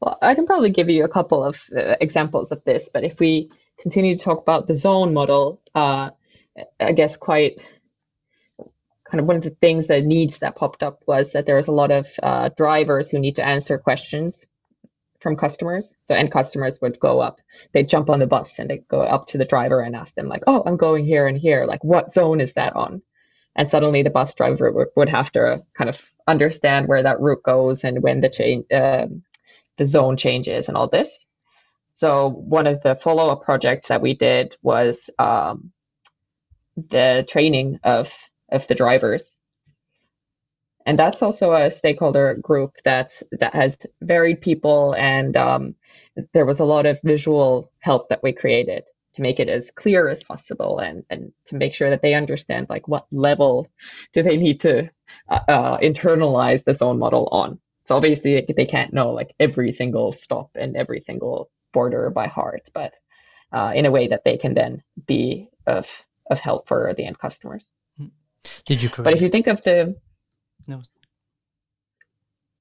[0.00, 3.20] Well, I can probably give you a couple of uh, examples of this, but if
[3.20, 6.08] we continue to talk about the zone model, uh,
[6.80, 7.60] I guess quite
[9.04, 11.68] kind of one of the things that needs that popped up was that there was
[11.68, 14.46] a lot of uh, drivers who need to answer questions
[15.20, 15.92] from customers.
[16.00, 19.26] So end customers would go up, they'd jump on the bus and they'd go up
[19.28, 21.66] to the driver and ask them like, "Oh, I'm going here and here.
[21.66, 23.02] Like, what zone is that on?"
[23.56, 27.42] And suddenly the bus driver w- would have to kind of understand where that route
[27.42, 29.06] goes and when the change, uh,
[29.76, 31.26] the zone changes and all this.
[31.92, 35.72] So one of the follow-up projects that we did was um,
[36.76, 38.12] the training of
[38.50, 39.34] of the drivers
[40.86, 45.74] and that's also a stakeholder group that's that has varied people and um,
[46.32, 50.08] there was a lot of visual help that we created to make it as clear
[50.08, 53.68] as possible and and to make sure that they understand like what level
[54.12, 54.88] do they need to
[55.28, 60.12] uh, uh, internalize the zone model on so obviously they can't know like every single
[60.12, 62.92] stop and every single border by heart but
[63.52, 65.88] uh, in a way that they can then be of
[66.30, 67.70] of help for the end customers.
[67.98, 68.06] Hmm.
[68.66, 68.90] Did you?
[68.96, 69.96] But if you think of the
[70.66, 70.82] no.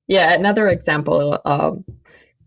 [0.08, 1.84] Yeah, another example of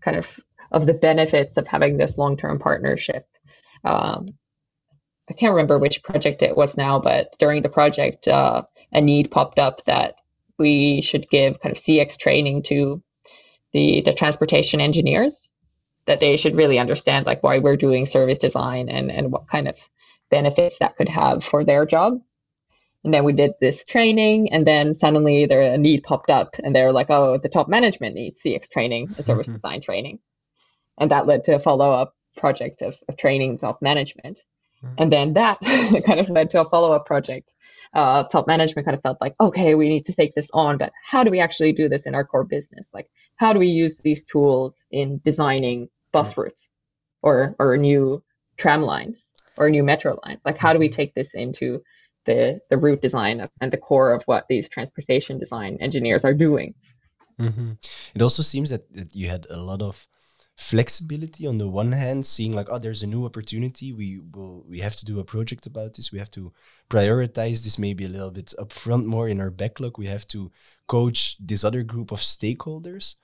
[0.01, 0.27] kind of
[0.71, 3.27] of the benefits of having this long-term partnership.
[3.85, 4.27] Um,
[5.29, 9.31] I can't remember which project it was now, but during the project, uh, a need
[9.31, 10.15] popped up that
[10.57, 13.01] we should give kind of CX training to
[13.73, 15.51] the the transportation engineers
[16.05, 19.67] that they should really understand like why we're doing service design and and what kind
[19.67, 19.77] of
[20.29, 22.21] benefits that could have for their job.
[23.03, 26.73] And then we did this training, and then suddenly there a need popped up, and
[26.75, 29.55] they're like, "Oh, the top management needs CX training, a service mm-hmm.
[29.59, 30.19] design training,"
[30.97, 34.43] and that led to a follow-up project of, of training top management.
[34.83, 34.95] Mm-hmm.
[34.97, 35.59] And then that
[36.05, 37.53] kind of led to a follow-up project.
[37.93, 40.91] Uh, top management kind of felt like, okay, we need to take this on, but
[41.03, 42.89] how do we actually do this in our core business?
[42.93, 46.41] Like, how do we use these tools in designing bus mm-hmm.
[46.41, 46.69] routes
[47.21, 48.21] or or new
[48.57, 49.25] tram lines?
[49.57, 50.95] or new metro lines like how do we mm-hmm.
[50.95, 51.81] take this into
[52.25, 56.73] the the route design and the core of what these transportation design engineers are doing
[57.39, 57.73] mm-hmm.
[58.13, 60.07] it also seems that, that you had a lot of
[60.57, 63.91] flexibility on the one hand seeing like oh there's a new opportunity.
[63.91, 66.11] We will we have to do a project about this.
[66.11, 66.53] We have to
[66.89, 69.97] prioritize this maybe a little bit upfront more in our backlog.
[69.97, 70.51] We have to
[70.87, 73.15] coach this other group of stakeholders.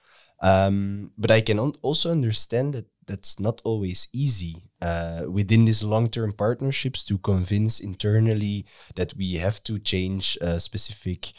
[0.44, 6.34] Um, but i can also understand that that's not always easy uh, within these long-term
[6.34, 8.66] partnerships to convince internally
[8.96, 11.34] that we have to change a specific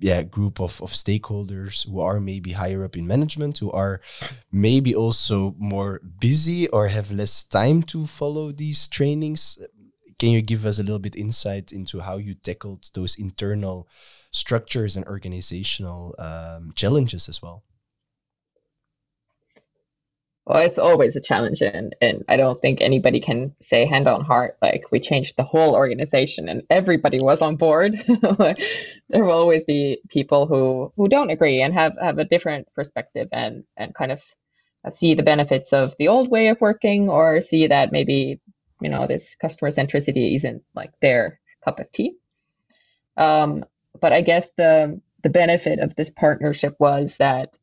[0.00, 4.00] yeah group of, of stakeholders who are maybe higher up in management who are
[4.52, 9.58] maybe also more busy or have less time to follow these trainings.
[10.18, 13.86] Can you give us a little bit insight into how you tackled those internal
[14.30, 17.62] structures and organizational um, challenges as well
[20.46, 24.24] well, it's always a challenge, and, and I don't think anybody can say hand on
[24.24, 27.96] heart like we changed the whole organization and everybody was on board.
[29.08, 33.28] there will always be people who who don't agree and have have a different perspective
[33.32, 34.22] and and kind of
[34.90, 38.40] see the benefits of the old way of working or see that maybe
[38.80, 42.14] you know this customer centricity isn't like their cup of tea.
[43.16, 43.64] Um,
[44.00, 47.58] but I guess the the benefit of this partnership was that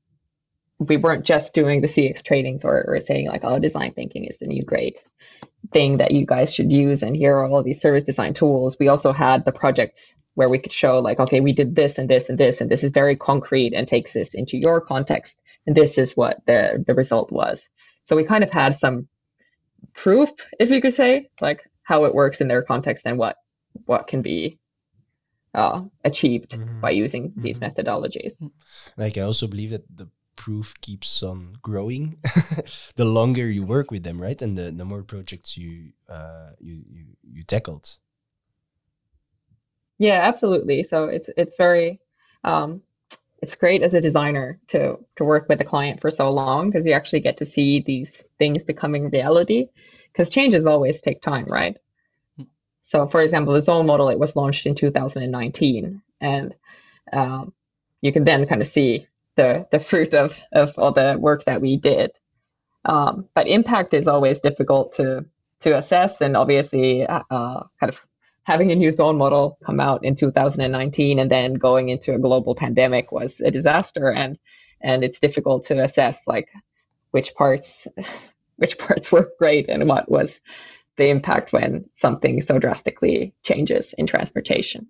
[0.80, 4.38] we weren't just doing the CX trainings or, or saying like, oh, design thinking is
[4.38, 5.06] the new great
[5.72, 7.04] thing that you guys should use.
[7.04, 8.78] And here are all these service design tools.
[8.80, 12.10] We also had the projects where we could show like, okay, we did this and
[12.10, 15.76] this and this, and this is very concrete and takes this into your context, and
[15.76, 17.70] this is what the the result was.
[18.06, 19.08] So we kind of had some
[19.94, 23.38] proof, if you could say, like how it works in their context and what
[23.86, 24.60] what can be
[25.54, 26.82] uh, achieved mm-hmm.
[26.82, 27.42] by using mm-hmm.
[27.42, 28.42] these methodologies.
[28.42, 32.18] And I can also believe that the proof keeps on growing
[32.96, 34.42] the longer you work with them, right?
[34.42, 37.98] And the, the more projects you uh, you, you you tackled.
[39.98, 40.84] Yeah, absolutely.
[40.84, 42.00] So it's it's very
[42.44, 42.82] um,
[43.42, 46.86] it's great as a designer to to work with a client for so long because
[46.86, 49.70] you actually get to see these things becoming reality.
[50.12, 51.78] Because changes always take time, right?
[52.86, 56.54] So, for example, the zone model it was launched in 2019, and
[57.12, 57.54] um,
[58.02, 61.62] you can then kind of see the the fruit of of all the work that
[61.62, 62.12] we did.
[62.86, 65.26] Um, but impact is always difficult to
[65.62, 68.06] to assess, and obviously, uh, kind of
[68.44, 72.56] having a new zone model come out in 2019 and then going into a global
[72.56, 74.38] pandemic was a disaster, and
[74.82, 76.50] and it's difficult to assess like
[77.12, 77.88] which parts
[78.58, 80.40] which parts were great and what was
[80.98, 84.88] the impact when something so drastically changes in transportation.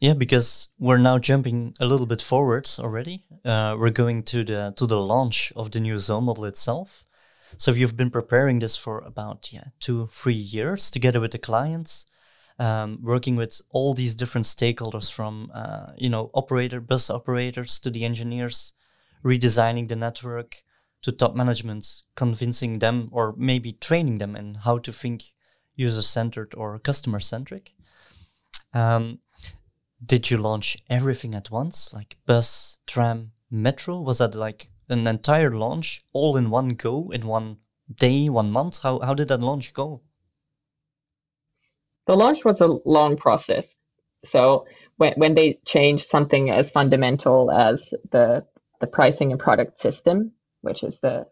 [0.00, 3.24] Yeah, because we're now jumping a little bit forwards already.
[3.44, 7.04] Uh, we're going to the to the launch of the new zone model itself.
[7.56, 12.06] So you've been preparing this for about yeah two three years together with the clients,
[12.58, 17.90] um, working with all these different stakeholders from uh, you know operator bus operators to
[17.90, 18.72] the engineers,
[19.24, 20.62] redesigning the network
[21.02, 25.24] to top management, convincing them or maybe training them in how to think
[25.74, 27.72] user centered or customer centric.
[28.74, 29.18] Um,
[30.04, 34.00] did you launch everything at once, like bus, tram, metro?
[34.00, 37.58] Was that like an entire launch all in one go, in one
[37.94, 38.80] day, one month?
[38.80, 40.00] How, how did that launch go?
[42.06, 43.76] The launch was a long process.
[44.24, 48.44] So when, when they changed something as fundamental as the,
[48.80, 50.32] the pricing and product system,
[50.62, 51.26] which is the,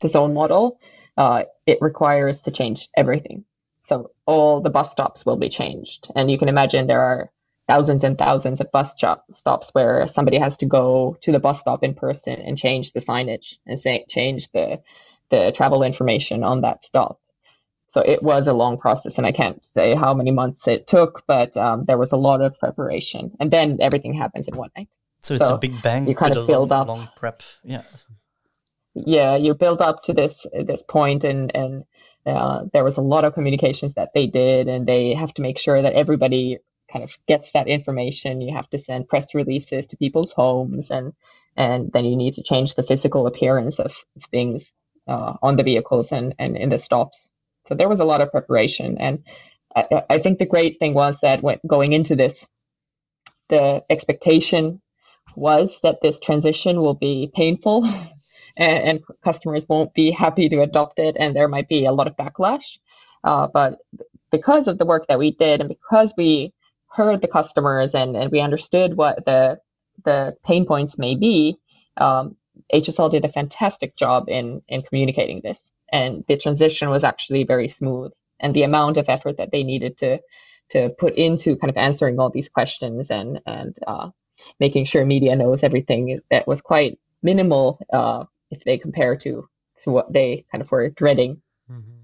[0.00, 0.80] the zone model,
[1.16, 3.44] uh, it requires to change everything.
[3.86, 6.10] So all the bus stops will be changed.
[6.16, 7.30] And you can imagine there are
[7.68, 11.60] thousands and thousands of bus stop, stops where somebody has to go to the bus
[11.60, 14.80] stop in person and change the signage and say, change the
[15.30, 17.18] the travel information on that stop.
[17.92, 21.22] So it was a long process, and I can't say how many months it took,
[21.26, 24.88] but um, there was a lot of preparation, and then everything happens in one night.
[25.20, 26.06] So it's so a big bang.
[26.06, 27.42] You kind of build long, up long prep.
[27.62, 27.82] Yeah.
[28.94, 31.84] Yeah, you build up to this this point, and and
[32.26, 35.58] uh, there was a lot of communications that they did, and they have to make
[35.58, 36.58] sure that everybody
[36.94, 38.40] kind of gets that information.
[38.40, 41.12] You have to send press releases to people's homes, and
[41.56, 43.94] and then you need to change the physical appearance of,
[44.30, 44.72] things
[45.08, 47.28] uh, on the vehicles and and in the stops.
[47.68, 49.24] So there was a lot of preparation, and
[49.76, 52.46] I, I think the great thing was that when going into this,
[53.48, 54.80] the expectation
[55.36, 57.84] was that this transition will be painful.
[58.56, 62.06] and, and customers won't be happy to adopt it, and there might be a lot
[62.06, 62.78] of backlash.
[63.24, 63.78] Uh, but
[64.30, 66.52] because of the work that we did, and because we
[66.94, 69.60] heard the customers and, and we understood what the
[70.04, 71.56] the pain points may be,
[71.96, 72.36] um,
[72.72, 77.68] HSL did a fantastic job in in communicating this, and the transition was actually very
[77.68, 78.12] smooth.
[78.40, 80.18] And the amount of effort that they needed to
[80.70, 84.10] to put into kind of answering all these questions and and uh,
[84.60, 89.48] making sure media knows everything that was quite minimal uh, if they compare to
[89.82, 91.40] to what they kind of were dreading.
[91.70, 92.00] Mm-hmm.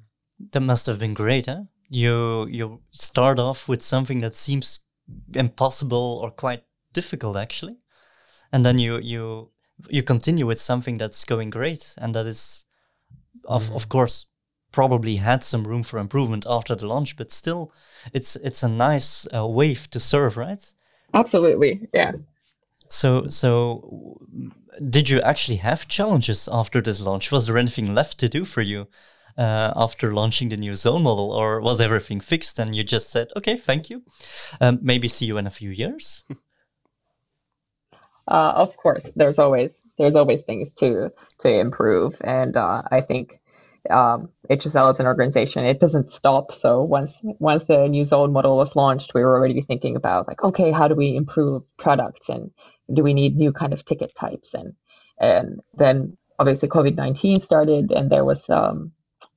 [0.53, 1.63] That must have been great, huh?
[1.91, 4.81] You you start off with something that seems
[5.35, 7.79] impossible or quite difficult actually.
[8.53, 9.51] And then you you
[9.89, 12.65] you continue with something that's going great and that is
[13.45, 13.75] of mm-hmm.
[13.75, 14.27] of course
[14.73, 17.73] probably had some room for improvement after the launch but still
[18.13, 20.73] it's it's a nice uh, wave to serve right?
[21.13, 22.13] Absolutely yeah.
[22.89, 24.21] So so
[24.81, 27.33] did you actually have challenges after this launch?
[27.33, 28.87] Was there anything left to do for you
[29.39, 33.29] uh, after launching the new zone model, or was everything fixed and you just said,
[33.37, 34.03] okay, thank you,
[34.61, 36.25] um, maybe see you in a few years?
[38.29, 43.41] uh, of course, there's always there's always things to to improve, and uh, I think
[43.89, 46.53] um, HSL as an organization, it doesn't stop.
[46.53, 50.43] So once once the new zone model was launched, we were already thinking about like,
[50.43, 52.51] okay, how do we improve products, and
[52.93, 54.75] do we need new kind of ticket types, and
[55.19, 58.93] and then obviously COVID nineteen started, and there was um,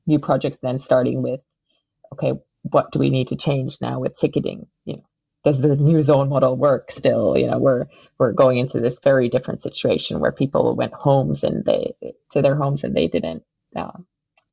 [0.06, 1.40] new projects then starting with,
[2.14, 2.34] okay,
[2.64, 4.68] what do we need to change now with ticketing?
[4.86, 5.04] You know,
[5.44, 7.38] does the new zone model work still?
[7.38, 7.88] You know, we're
[8.18, 11.96] we're going into this very different situation where people went homes and they
[12.32, 13.44] to their homes and they didn't
[13.76, 13.92] uh,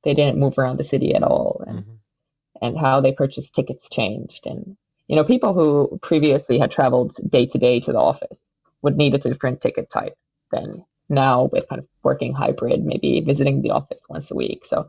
[0.03, 1.93] they didn't move around the city at all, and mm-hmm.
[2.63, 4.77] and how they purchased tickets changed, and
[5.07, 8.43] you know, people who previously had traveled day to day to the office
[8.83, 10.17] would need a different ticket type
[10.53, 14.65] than now with kind of working hybrid, maybe visiting the office once a week.
[14.65, 14.89] So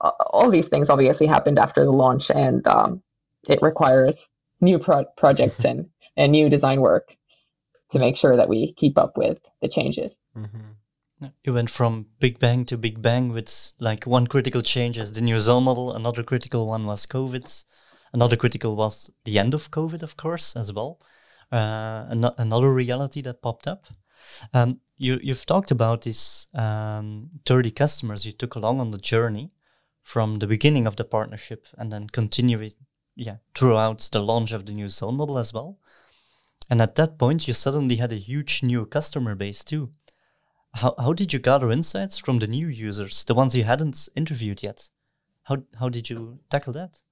[0.00, 3.02] all these things obviously happened after the launch, and um,
[3.48, 4.14] it requires
[4.60, 7.16] new pro- projects and, and new design work
[7.90, 10.18] to make sure that we keep up with the changes.
[10.36, 11.26] Mm-hmm.
[11.44, 15.22] You went from big bang to big bang with like one critical change as the
[15.22, 17.64] new zone model, another critical one was COVID,
[18.12, 21.00] another critical was the end of COVID, of course, as well.
[21.50, 23.86] Uh, an- another reality that popped up.
[24.52, 29.52] Um, you you've talked about these um, 30 customers you took along on the journey
[30.06, 32.76] from the beginning of the partnership and then continue it
[33.16, 35.78] yeah throughout the launch of the new zone model as well.
[36.70, 39.90] And at that point you suddenly had a huge new customer base too.
[40.74, 44.62] How, how did you gather insights from the new users the ones you hadn't interviewed
[44.62, 44.90] yet?
[45.42, 47.02] How, how did you tackle that?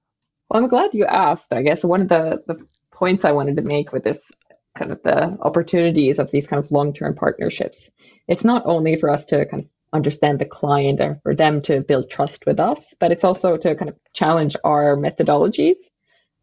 [0.49, 1.51] Well i'm glad you asked.
[1.51, 4.31] I guess one of the, the points i wanted to make with this
[4.77, 7.89] kind of the opportunities of these kind of long-term partnerships.
[8.29, 11.81] It's not only for us to kind of understand the client or for them to
[11.81, 15.77] build trust with us, but it's also to kind of challenge our methodologies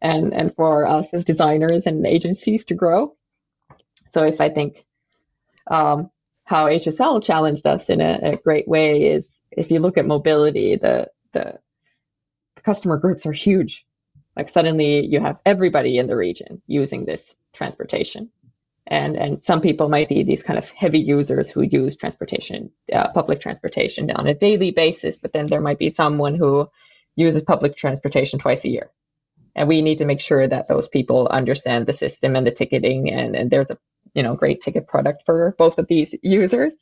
[0.01, 3.15] and, and for us as designers and agencies to grow.
[4.11, 4.85] So if I think
[5.69, 6.11] um,
[6.45, 10.75] how HSL challenged us in a, a, great way is if you look at mobility,
[10.75, 11.57] the the
[12.63, 13.85] customer groups are huge.
[14.35, 18.29] Like suddenly you have everybody in the region using this transportation.
[18.87, 23.11] And, and some people might be these kind of heavy users who use transportation, uh,
[23.13, 26.69] public transportation on a daily basis, but then there might be someone who
[27.15, 28.91] uses public transportation twice a year.
[29.55, 33.09] And we need to make sure that those people understand the system and the ticketing,
[33.09, 33.77] and, and there's a
[34.13, 36.75] you know great ticket product for both of these users.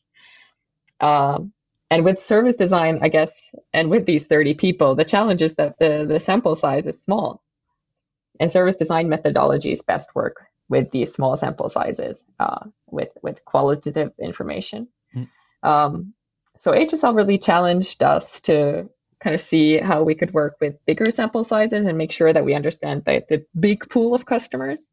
[0.99, 1.51] Um,
[1.89, 3.33] and with service design, I guess,
[3.73, 7.43] and with these 30 people, the challenge is that the, the sample size is small.
[8.39, 14.11] And service design methodologies best work with these small sample sizes uh, with with qualitative
[14.19, 14.87] information.
[15.13, 15.27] Mm.
[15.61, 16.13] Um,
[16.59, 21.11] so HSL really challenged us to kind of see how we could work with bigger
[21.11, 24.89] sample sizes and make sure that we understand the, the big pool of customers.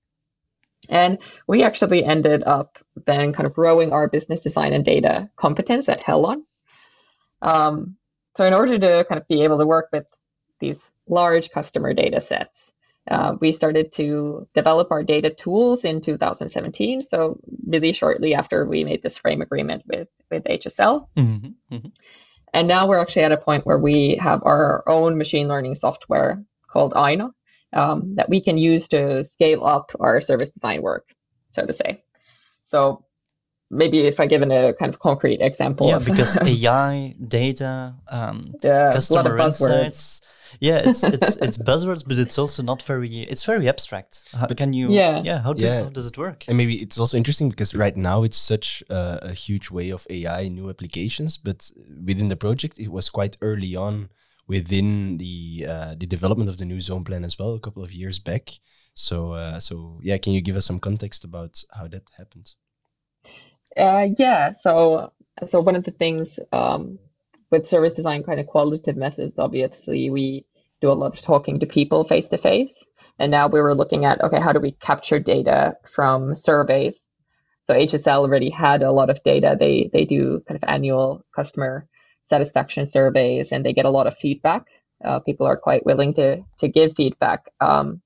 [0.90, 5.88] And we actually ended up then kind of growing our business design and data competence
[5.88, 6.42] at Hellon.
[7.40, 7.96] Um,
[8.36, 10.06] so in order to kind of be able to work with
[10.60, 12.72] these large customer data sets,
[13.10, 17.00] uh, we started to develop our data tools in 2017.
[17.00, 21.06] So really shortly after we made this frame agreement with with HSL.
[21.16, 21.88] Mm-hmm, mm-hmm.
[22.54, 26.42] And now we're actually at a point where we have our own machine learning software
[26.66, 27.30] called Aina
[27.72, 31.08] um, that we can use to scale up our service design work,
[31.50, 32.02] so to say.
[32.64, 33.04] So
[33.70, 35.88] maybe if I give an, a kind of concrete example.
[35.88, 40.22] Yeah, of, because AI, data, um, yeah, customer insights
[40.60, 43.22] yeah, it's it's it's buzzwords, but it's also not very.
[43.22, 44.24] It's very abstract.
[44.32, 44.90] How, can you?
[44.90, 45.22] Yeah.
[45.24, 45.42] Yeah.
[45.42, 45.84] How does yeah.
[45.84, 46.44] how does it work?
[46.48, 50.06] And maybe it's also interesting because right now it's such a, a huge way of
[50.10, 51.70] AI, new applications, but
[52.04, 54.08] within the project it was quite early on
[54.48, 57.92] within the uh, the development of the new zone plan as well, a couple of
[57.92, 58.50] years back.
[58.94, 62.54] So uh, so yeah, can you give us some context about how that happened?
[63.76, 64.52] Uh, yeah.
[64.52, 65.12] So
[65.46, 66.98] so one of the things um,
[67.50, 70.44] with service design kind of qualitative methods, obviously we
[70.80, 72.84] do a lot of talking to people face to face.
[73.18, 77.02] And now we were looking at, okay, how do we capture data from surveys?
[77.62, 79.56] So HSL already had a lot of data.
[79.58, 81.86] They they do kind of annual customer
[82.22, 84.64] satisfaction surveys, and they get a lot of feedback.
[85.04, 87.50] Uh, people are quite willing to to give feedback.
[87.60, 88.00] Um,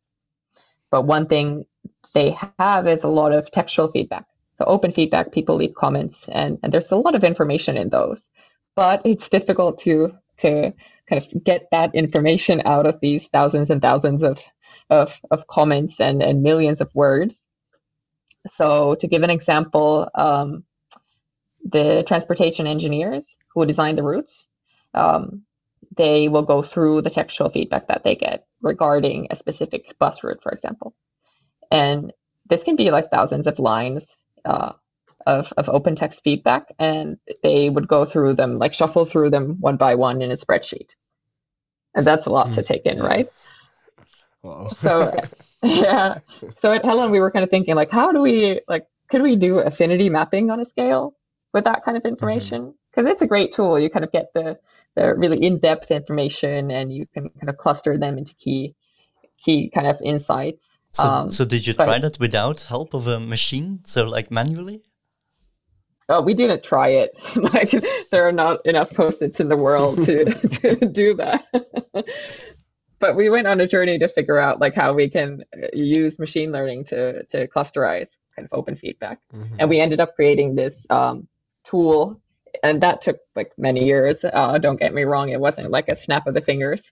[0.91, 1.65] but one thing
[2.13, 4.25] they have is a lot of textual feedback.
[4.59, 8.29] So open feedback, people leave comments, and, and there's a lot of information in those
[8.75, 10.73] but it's difficult to to
[11.09, 14.43] kind of get that information out of these thousands and thousands of
[14.91, 17.45] of, of comments and, and millions of words.
[18.51, 20.65] So to give an example, um,
[21.65, 24.49] the transportation engineers who design the routes,
[24.95, 25.43] um,
[25.97, 30.43] they will go through the textual feedback that they get regarding a specific bus route,
[30.43, 30.95] for example.
[31.71, 32.13] And
[32.49, 34.73] this can be like thousands of lines uh,
[35.27, 39.57] of, of open text feedback and they would go through them, like shuffle through them
[39.61, 40.95] one by one in a spreadsheet.
[41.95, 43.07] And that's a lot mm, to take in, yeah.
[43.07, 43.29] right?
[44.43, 44.69] Wow.
[44.79, 45.15] so
[45.63, 46.19] yeah.
[46.59, 49.37] So at Hellon we were kind of thinking like how do we like could we
[49.37, 51.15] do affinity mapping on a scale
[51.53, 52.15] with that kind of mm-hmm.
[52.15, 52.75] information?
[52.91, 53.13] Because mm-hmm.
[53.13, 53.79] it's a great tool.
[53.79, 54.59] You kind of get the
[54.95, 58.75] the really in-depth information and you can kind of cluster them into key
[59.39, 60.77] key kind of insights.
[60.93, 63.81] So, um, so did you try that without help of a machine?
[63.85, 64.83] So like manually?
[66.13, 67.17] Oh, we didn't try it.
[67.37, 67.71] like
[68.11, 71.47] there are not enough post-its in the world to, to do that.
[72.99, 76.19] but we went on a journey to figure out like how we can uh, use
[76.19, 79.57] machine learning to to clusterize kind of open feedback, mm-hmm.
[79.59, 81.27] and we ended up creating this um,
[81.65, 82.21] tool,
[82.63, 84.25] and that took like many years.
[84.25, 86.85] Uh, don't get me wrong; it wasn't like a snap of the fingers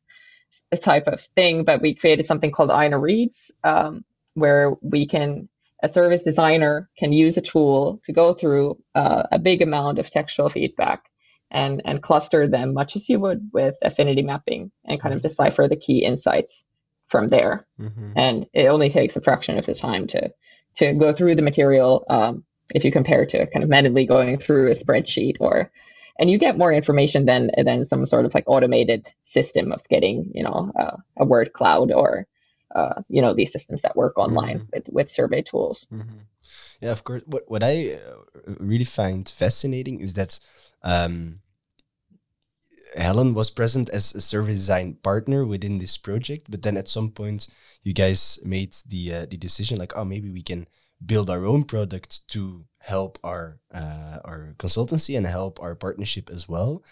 [0.77, 4.05] type of thing, but we created something called Aina Reads, um,
[4.35, 5.49] where we can
[5.83, 10.11] a service designer can use a tool to go through uh, a big amount of
[10.11, 11.05] textual feedback
[11.51, 15.29] and, and cluster them much as you would with affinity mapping and kind of mm-hmm.
[15.29, 16.65] decipher the key insights
[17.09, 17.67] from there.
[17.81, 18.13] Mm-hmm.
[18.17, 20.31] And it only takes a fraction of the time to
[20.77, 24.71] to go through the material um, if you compare to kind of manually going through
[24.71, 25.71] a spreadsheet or
[26.19, 30.31] and you get more information than than some sort of like automated system of getting
[30.35, 32.27] you know uh, a word cloud or
[32.75, 34.73] uh, you know these systems that work online mm-hmm.
[34.73, 35.87] with with survey tools.
[35.93, 36.19] Mm-hmm.
[36.81, 37.23] Yeah, of course.
[37.27, 40.39] What what I uh, really find fascinating is that
[40.83, 41.41] um,
[42.97, 47.11] Hellon was present as a survey design partner within this project, but then at some
[47.11, 47.49] point
[47.83, 50.67] you guys made the uh, the decision like, oh, maybe we can
[51.05, 56.49] build our own product to help our uh, our consultancy and help our partnership as
[56.49, 56.83] well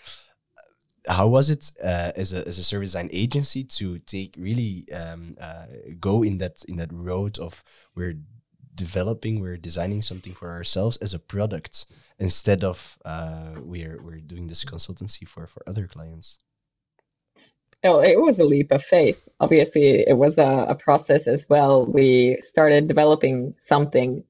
[1.06, 5.36] how was it uh, as a as a service design agency to take really um,
[5.40, 5.66] uh,
[6.00, 7.62] go in that in that road of
[7.94, 8.16] we're
[8.74, 11.86] developing we're designing something for ourselves as a product
[12.18, 16.38] instead of uh, we're we're doing this consultancy for for other clients
[17.84, 19.28] Oh, it was a leap of faith.
[19.38, 21.86] Obviously, it was a, a process as well.
[21.86, 24.24] We started developing something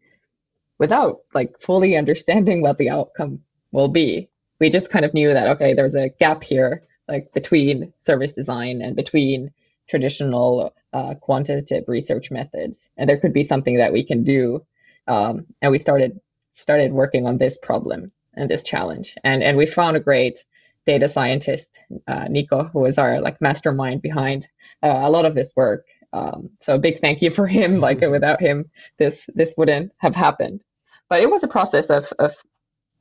[0.79, 3.41] without like fully understanding what the outcome
[3.73, 4.29] will be
[4.61, 8.83] we just kind of knew that okay, there's a gap here, like between service design
[8.83, 9.53] and between
[9.89, 14.65] traditional uh, quantitative research methods, and there could be something that we can do.
[15.07, 16.21] Um, and we started
[16.53, 20.45] started working on this problem and this challenge, and and we found a great
[20.87, 24.49] data scientist, uh, Nico, who was our like mastermind behind
[24.83, 25.87] uh, a lot of this work.
[26.15, 27.81] Um, so a big thank you for him.
[27.81, 30.63] Like without him, this this wouldn't have happened.
[31.09, 32.35] But it was a process of of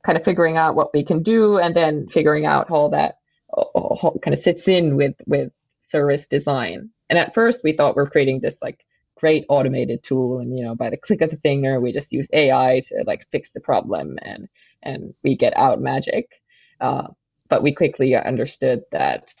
[0.08, 3.16] kind of figuring out what we can do and then figuring out how that
[3.54, 6.88] how kind of sits in with with service design.
[7.10, 8.82] And at first we thought we're creating this like
[9.18, 12.26] great automated tool and you know by the click of the finger we just use
[12.32, 14.48] AI to like fix the problem and
[14.82, 16.40] and we get out magic.
[16.80, 17.08] Uh,
[17.50, 19.34] but we quickly understood that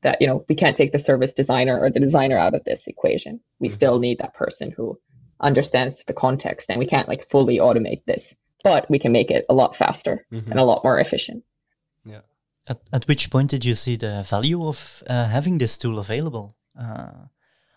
[0.00, 2.86] that you know we can't take the service designer or the designer out of this
[2.86, 3.40] equation.
[3.58, 3.74] We mm-hmm.
[3.74, 4.98] still need that person who
[5.38, 9.44] understands the context and we can't like fully automate this but we can make it
[9.48, 10.50] a lot faster mm-hmm.
[10.50, 11.44] and a lot more efficient.
[12.04, 12.20] Yeah.
[12.68, 16.56] At, at which point did you see the value of uh, having this tool available?
[16.78, 17.26] Uh,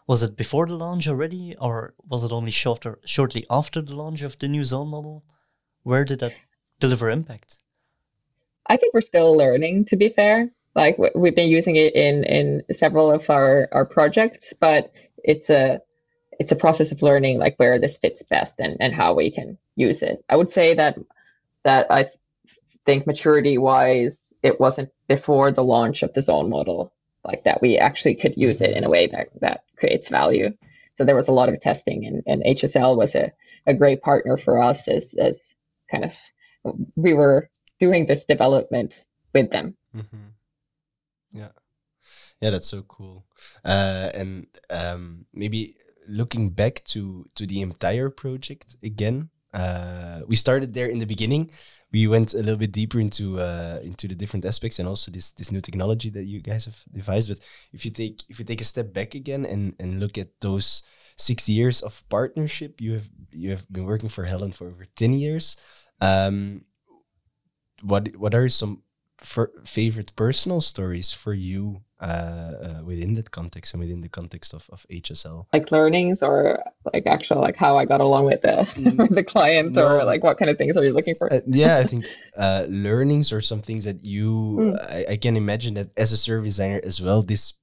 [0.08, 4.22] was it before the launch already, or was it only shorter, shortly after the launch
[4.22, 5.24] of the new zone model?
[5.84, 6.34] Where did that
[6.80, 7.60] deliver impact?
[8.68, 9.86] I think we're still learning.
[9.86, 14.54] To be fair, like we've been using it in in several of our our projects,
[14.60, 14.92] but
[15.24, 15.82] it's a
[16.40, 19.58] it's a process of learning like where this fits best and, and how we can
[19.76, 20.24] use it.
[20.30, 20.98] I would say that
[21.64, 22.10] that I
[22.86, 26.94] think maturity wise, it wasn't before the launch of the zone model
[27.26, 30.54] like that we actually could use it in a way that, that creates value.
[30.94, 33.32] So there was a lot of testing and, and HSL was a,
[33.66, 35.56] a great partner for us as, as
[35.92, 36.14] kind of
[36.96, 39.76] we were doing this development with them.
[39.96, 40.28] Mm-hmm.
[41.34, 41.50] Yeah.
[42.42, 43.26] Yeah, that's so cool.
[43.64, 45.78] Uh, and um, maybe
[46.08, 51.50] looking back to to the entire project again, uh, we started there in the beginning.
[51.92, 55.32] We went a little bit deeper into uh, into the different aspects and also this
[55.32, 57.30] this new technology that you guys have devised.
[57.30, 57.40] But
[57.72, 60.84] if you take if you take a step back again and and look at those
[61.16, 65.14] six years of partnership, you have you have been working for Hellon for over ten
[65.14, 65.56] years.
[66.02, 66.66] Um,
[67.82, 68.84] what what are some
[69.18, 74.70] favorite personal stories for you uh, uh, within that context and within the context of,
[74.70, 75.46] of HSL?
[75.54, 76.64] Like learnings or
[76.94, 79.10] like actual like how I got along with the mm.
[79.16, 79.88] the client no.
[79.88, 81.32] or like what kind of things are you looking for?
[81.32, 82.06] Uh, yeah, I think
[82.38, 84.92] uh, learnings or some things that you mm.
[84.92, 87.54] I, I can imagine that as a service designer as well, this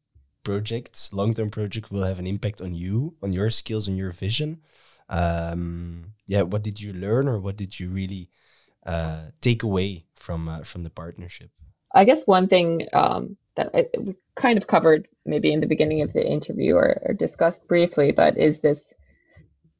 [0.44, 4.10] project, long term project, will have an impact on you, on your skills, on your
[4.10, 4.60] vision.
[5.08, 8.30] Um, yeah, what did you learn or what did you really
[8.86, 11.50] uh, take away from uh, from the partnership?
[11.94, 16.02] I guess one thing um, that I, we kind of covered maybe in the beginning
[16.02, 18.92] of the interview or, or discussed briefly, but is this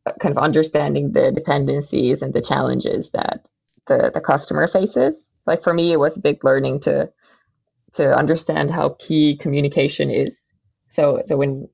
[0.05, 3.49] uh, kind of understanding the dependencies and the challenges that
[3.87, 5.31] the, the customer faces.
[5.47, 7.11] Like for me, it was a big learning to
[7.95, 10.41] to understand how key communication is.
[10.89, 11.69] So so when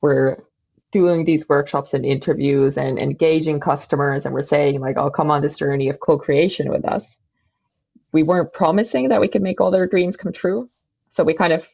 [0.00, 0.38] we're
[0.96, 5.42] doing these workshops and interviews and engaging customers and we're saying like, oh, come on
[5.42, 7.18] this journey of co-creation with us.
[8.12, 10.70] We weren't promising that we could make all their dreams come true.
[11.10, 11.68] So we kind of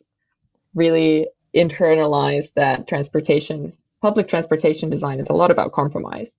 [0.74, 6.36] really internalized that transportation, public transportation design is a lot about compromise.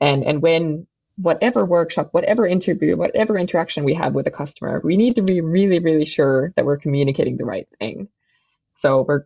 [0.00, 0.88] And, and when
[1.18, 5.40] whatever workshop, whatever interview, whatever interaction we have with a customer, we need to be
[5.40, 8.08] really, really sure that we're communicating the right thing.
[8.74, 9.24] So we're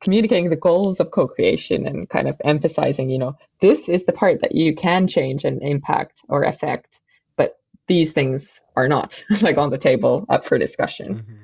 [0.00, 4.42] communicating the goals of co-creation and kind of emphasizing, you know, this is the part
[4.42, 7.00] that you can change and impact or affect,
[7.36, 11.16] but these things are not like on the table up for discussion.
[11.16, 11.34] Mm-hmm.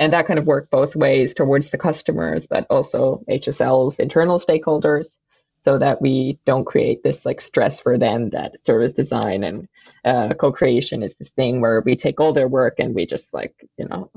[0.00, 5.18] And that kind of worked both ways towards the customers, but also HSL's internal stakeholders
[5.60, 9.68] so that we don't create this like stress for them that service design and
[10.04, 13.54] uh, co-creation is this thing where we take all their work and we just like
[13.76, 14.10] you know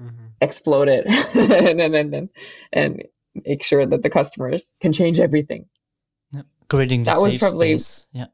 [0.00, 0.26] mm-hmm.
[0.40, 2.28] explode it and, and, and
[2.72, 5.66] and make sure that the customers can change everything
[6.32, 6.46] yep.
[6.68, 8.06] creating that was probably space.
[8.12, 8.26] yeah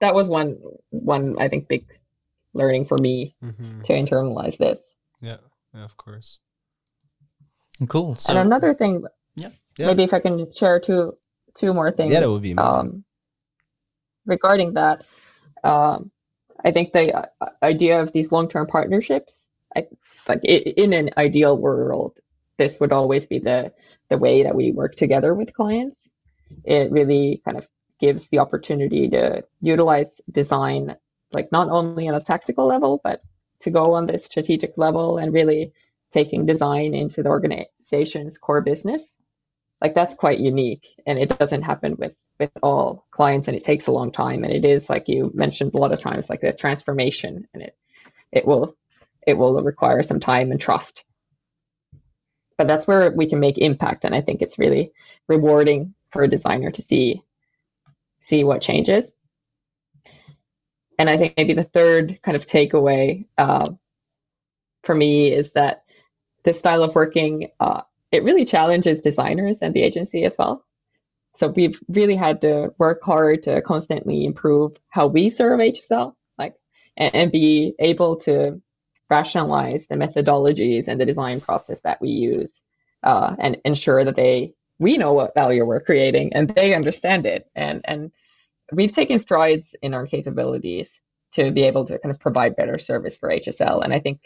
[0.00, 0.58] that was one
[0.90, 1.86] one i think big
[2.54, 3.82] learning for me mm-hmm.
[3.82, 5.36] to internalize this yeah
[5.74, 6.38] yeah of course
[7.88, 9.04] cool so, and another thing
[9.34, 9.86] yeah yeah.
[9.86, 11.16] Maybe if I can share two
[11.54, 12.12] two more things.
[12.12, 12.80] Yeah, that would be amazing.
[12.80, 13.04] Um,
[14.26, 15.04] regarding that,
[15.64, 16.10] um,
[16.64, 19.41] I think the uh, idea of these long term partnerships,
[20.28, 22.18] Like in an ideal world,
[22.58, 23.72] this would always be the
[24.08, 26.10] the way that we work together with clients.
[26.64, 27.68] It really kind of
[27.98, 30.96] gives the opportunity to utilize design,
[31.32, 33.22] like not only on a tactical level, but
[33.60, 35.72] to go on this strategic level and really
[36.12, 39.16] taking design into the organization's core business
[39.82, 43.88] like that's quite unique and it doesn't happen with with all clients and it takes
[43.88, 46.52] a long time and it is like you mentioned a lot of times like a
[46.52, 47.76] transformation and it
[48.30, 48.76] it will
[49.26, 51.04] it will require some time and trust
[52.58, 54.92] but that's where we can make impact and i think it's really
[55.28, 57.22] rewarding for a designer to see
[58.20, 59.14] see what changes
[60.98, 63.68] and i think maybe the third kind of takeaway uh,
[64.84, 65.84] for me is that
[66.44, 70.64] this style of working uh, it really challenges designers and the agency as well.
[71.38, 76.54] So we've really had to work hard to constantly improve how we serve HSL, like,
[76.98, 78.60] and, and be able to
[79.16, 82.62] rationalize the methodologies and the design process that we use,
[83.02, 87.42] uh, and ensure that they we know what value we're creating and they understand it.
[87.54, 88.10] And and
[88.72, 91.00] we've taken strides in our capabilities
[91.32, 93.84] to be able to kind of provide better service for HSL.
[93.84, 94.18] And I think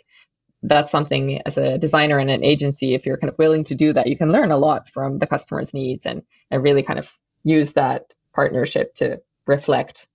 [0.63, 3.93] that's something as a designer and an agency, if you're kind of willing to do
[3.93, 7.13] that, you can learn a lot from the customer's needs and, and really kind of
[7.45, 10.09] use that partnership to reflect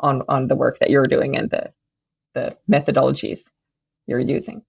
[0.00, 1.72] on, on the work that you're doing and the,
[2.34, 3.42] the methodologies
[4.06, 4.62] you're using.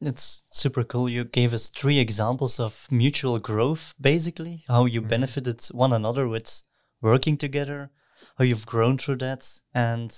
[0.00, 1.08] It's super cool.
[1.08, 5.08] You gave us three examples of mutual growth, basically, how you mm-hmm.
[5.08, 6.62] benefited one another with
[7.02, 7.90] working together,
[8.38, 10.10] how you've grown through that, and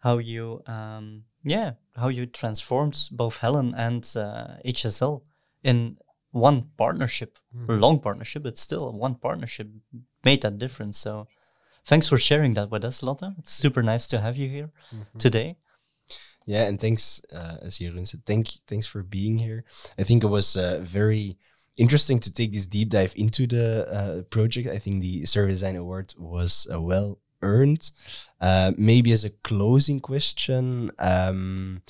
[0.00, 5.22] how you um, yeah, how you transformed both Hellon and uh, HSL
[5.62, 5.98] in
[6.32, 7.78] one partnership, mm-hmm.
[7.78, 9.68] long partnership, but still one partnership
[10.24, 10.98] made that difference.
[10.98, 11.28] So
[11.84, 13.34] thanks for sharing that with us, Lotta.
[13.38, 15.18] It's super nice to have you here mm-hmm.
[15.18, 15.56] today.
[16.46, 19.64] Yeah, and thanks, uh, as Jeroen said, thank thanks for being here.
[19.98, 21.38] I think it was uh, very
[21.76, 24.68] interesting to take this deep dive into the uh, project.
[24.68, 27.90] I think the Service Design Award was uh, well earned.
[28.40, 31.82] Uh, maybe as a closing question, um,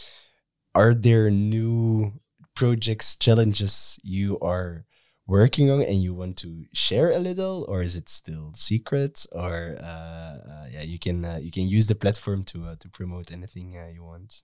[0.75, 2.21] are there new
[2.55, 4.85] projects, challenges you are
[5.33, 9.25] working on and you want to share a little, or is it still secret?
[9.33, 12.89] Or uh, uh, yeah, you can uh, you can use the platform to uh, to
[12.99, 14.43] promote anything uh, you want.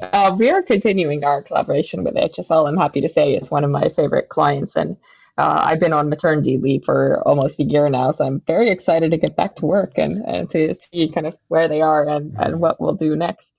[0.00, 2.66] Uh, we are continuing our collaboration with HSL.
[2.66, 4.96] I'm happy to say it's one of my favorite clients, and
[5.36, 9.10] uh, I've been on maternity leave for almost a year now, so I'm very excited
[9.10, 12.34] to get back to work and, and to see kind of where they are and,
[12.38, 13.52] and what we'll do next.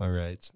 [0.00, 0.50] All right.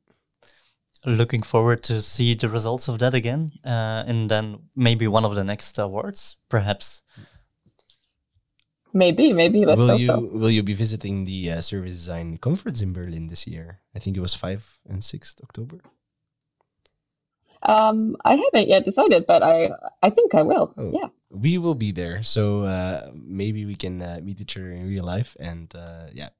[1.06, 5.34] Looking forward to see the results of that again, uh, and then maybe one of
[5.34, 7.02] the next awards, perhaps.
[8.94, 9.66] Maybe, maybe.
[9.66, 10.20] Let's will you so.
[10.20, 13.80] will you be visiting the uh, service design conference in Berlin this year?
[13.94, 15.80] I think it was five and sixth October.
[17.64, 19.70] Um, I haven't yet decided, but I
[20.02, 20.72] I think I will.
[20.78, 24.70] Oh, yeah, we will be there, so uh, maybe we can uh, meet each other
[24.70, 26.30] in real life, and uh, yeah.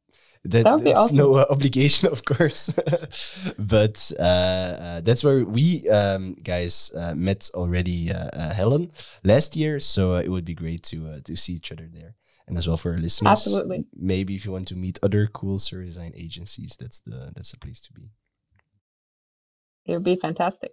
[0.47, 1.17] That, that that's awesome.
[1.17, 2.69] no uh, obligation, of course,
[3.59, 8.91] but uh, uh, that's where we um, guys met already, Hellon,
[9.25, 9.81] last year.
[9.81, 12.15] So it would be great to to see each other there
[12.47, 13.31] and as well for our listeners.
[13.31, 13.87] Absolutely.
[13.97, 17.59] Maybe if you want to meet other cool service design agencies, that's the that's the
[17.59, 18.11] place to be.
[19.87, 20.73] It would be fantastic.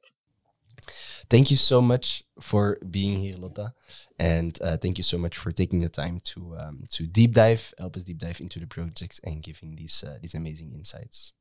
[1.29, 3.73] Thank you so much for being here, Lotta,
[4.19, 7.73] and uh, thank you so much for taking the time to um, to deep dive,
[7.77, 11.33] help us deep dive into the project and giving these uh, these amazing insights.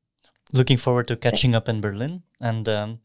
[0.53, 2.99] looking forward to catching up in Berlin and um,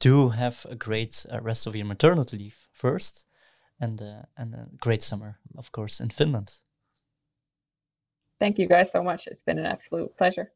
[0.00, 3.24] do have a great uh, rest of your maternity leave first
[3.80, 6.58] and uh, and a great summer, of course, in Finland.
[8.40, 9.26] Thank you guys so much.
[9.26, 10.52] It's been an absolute pleasure.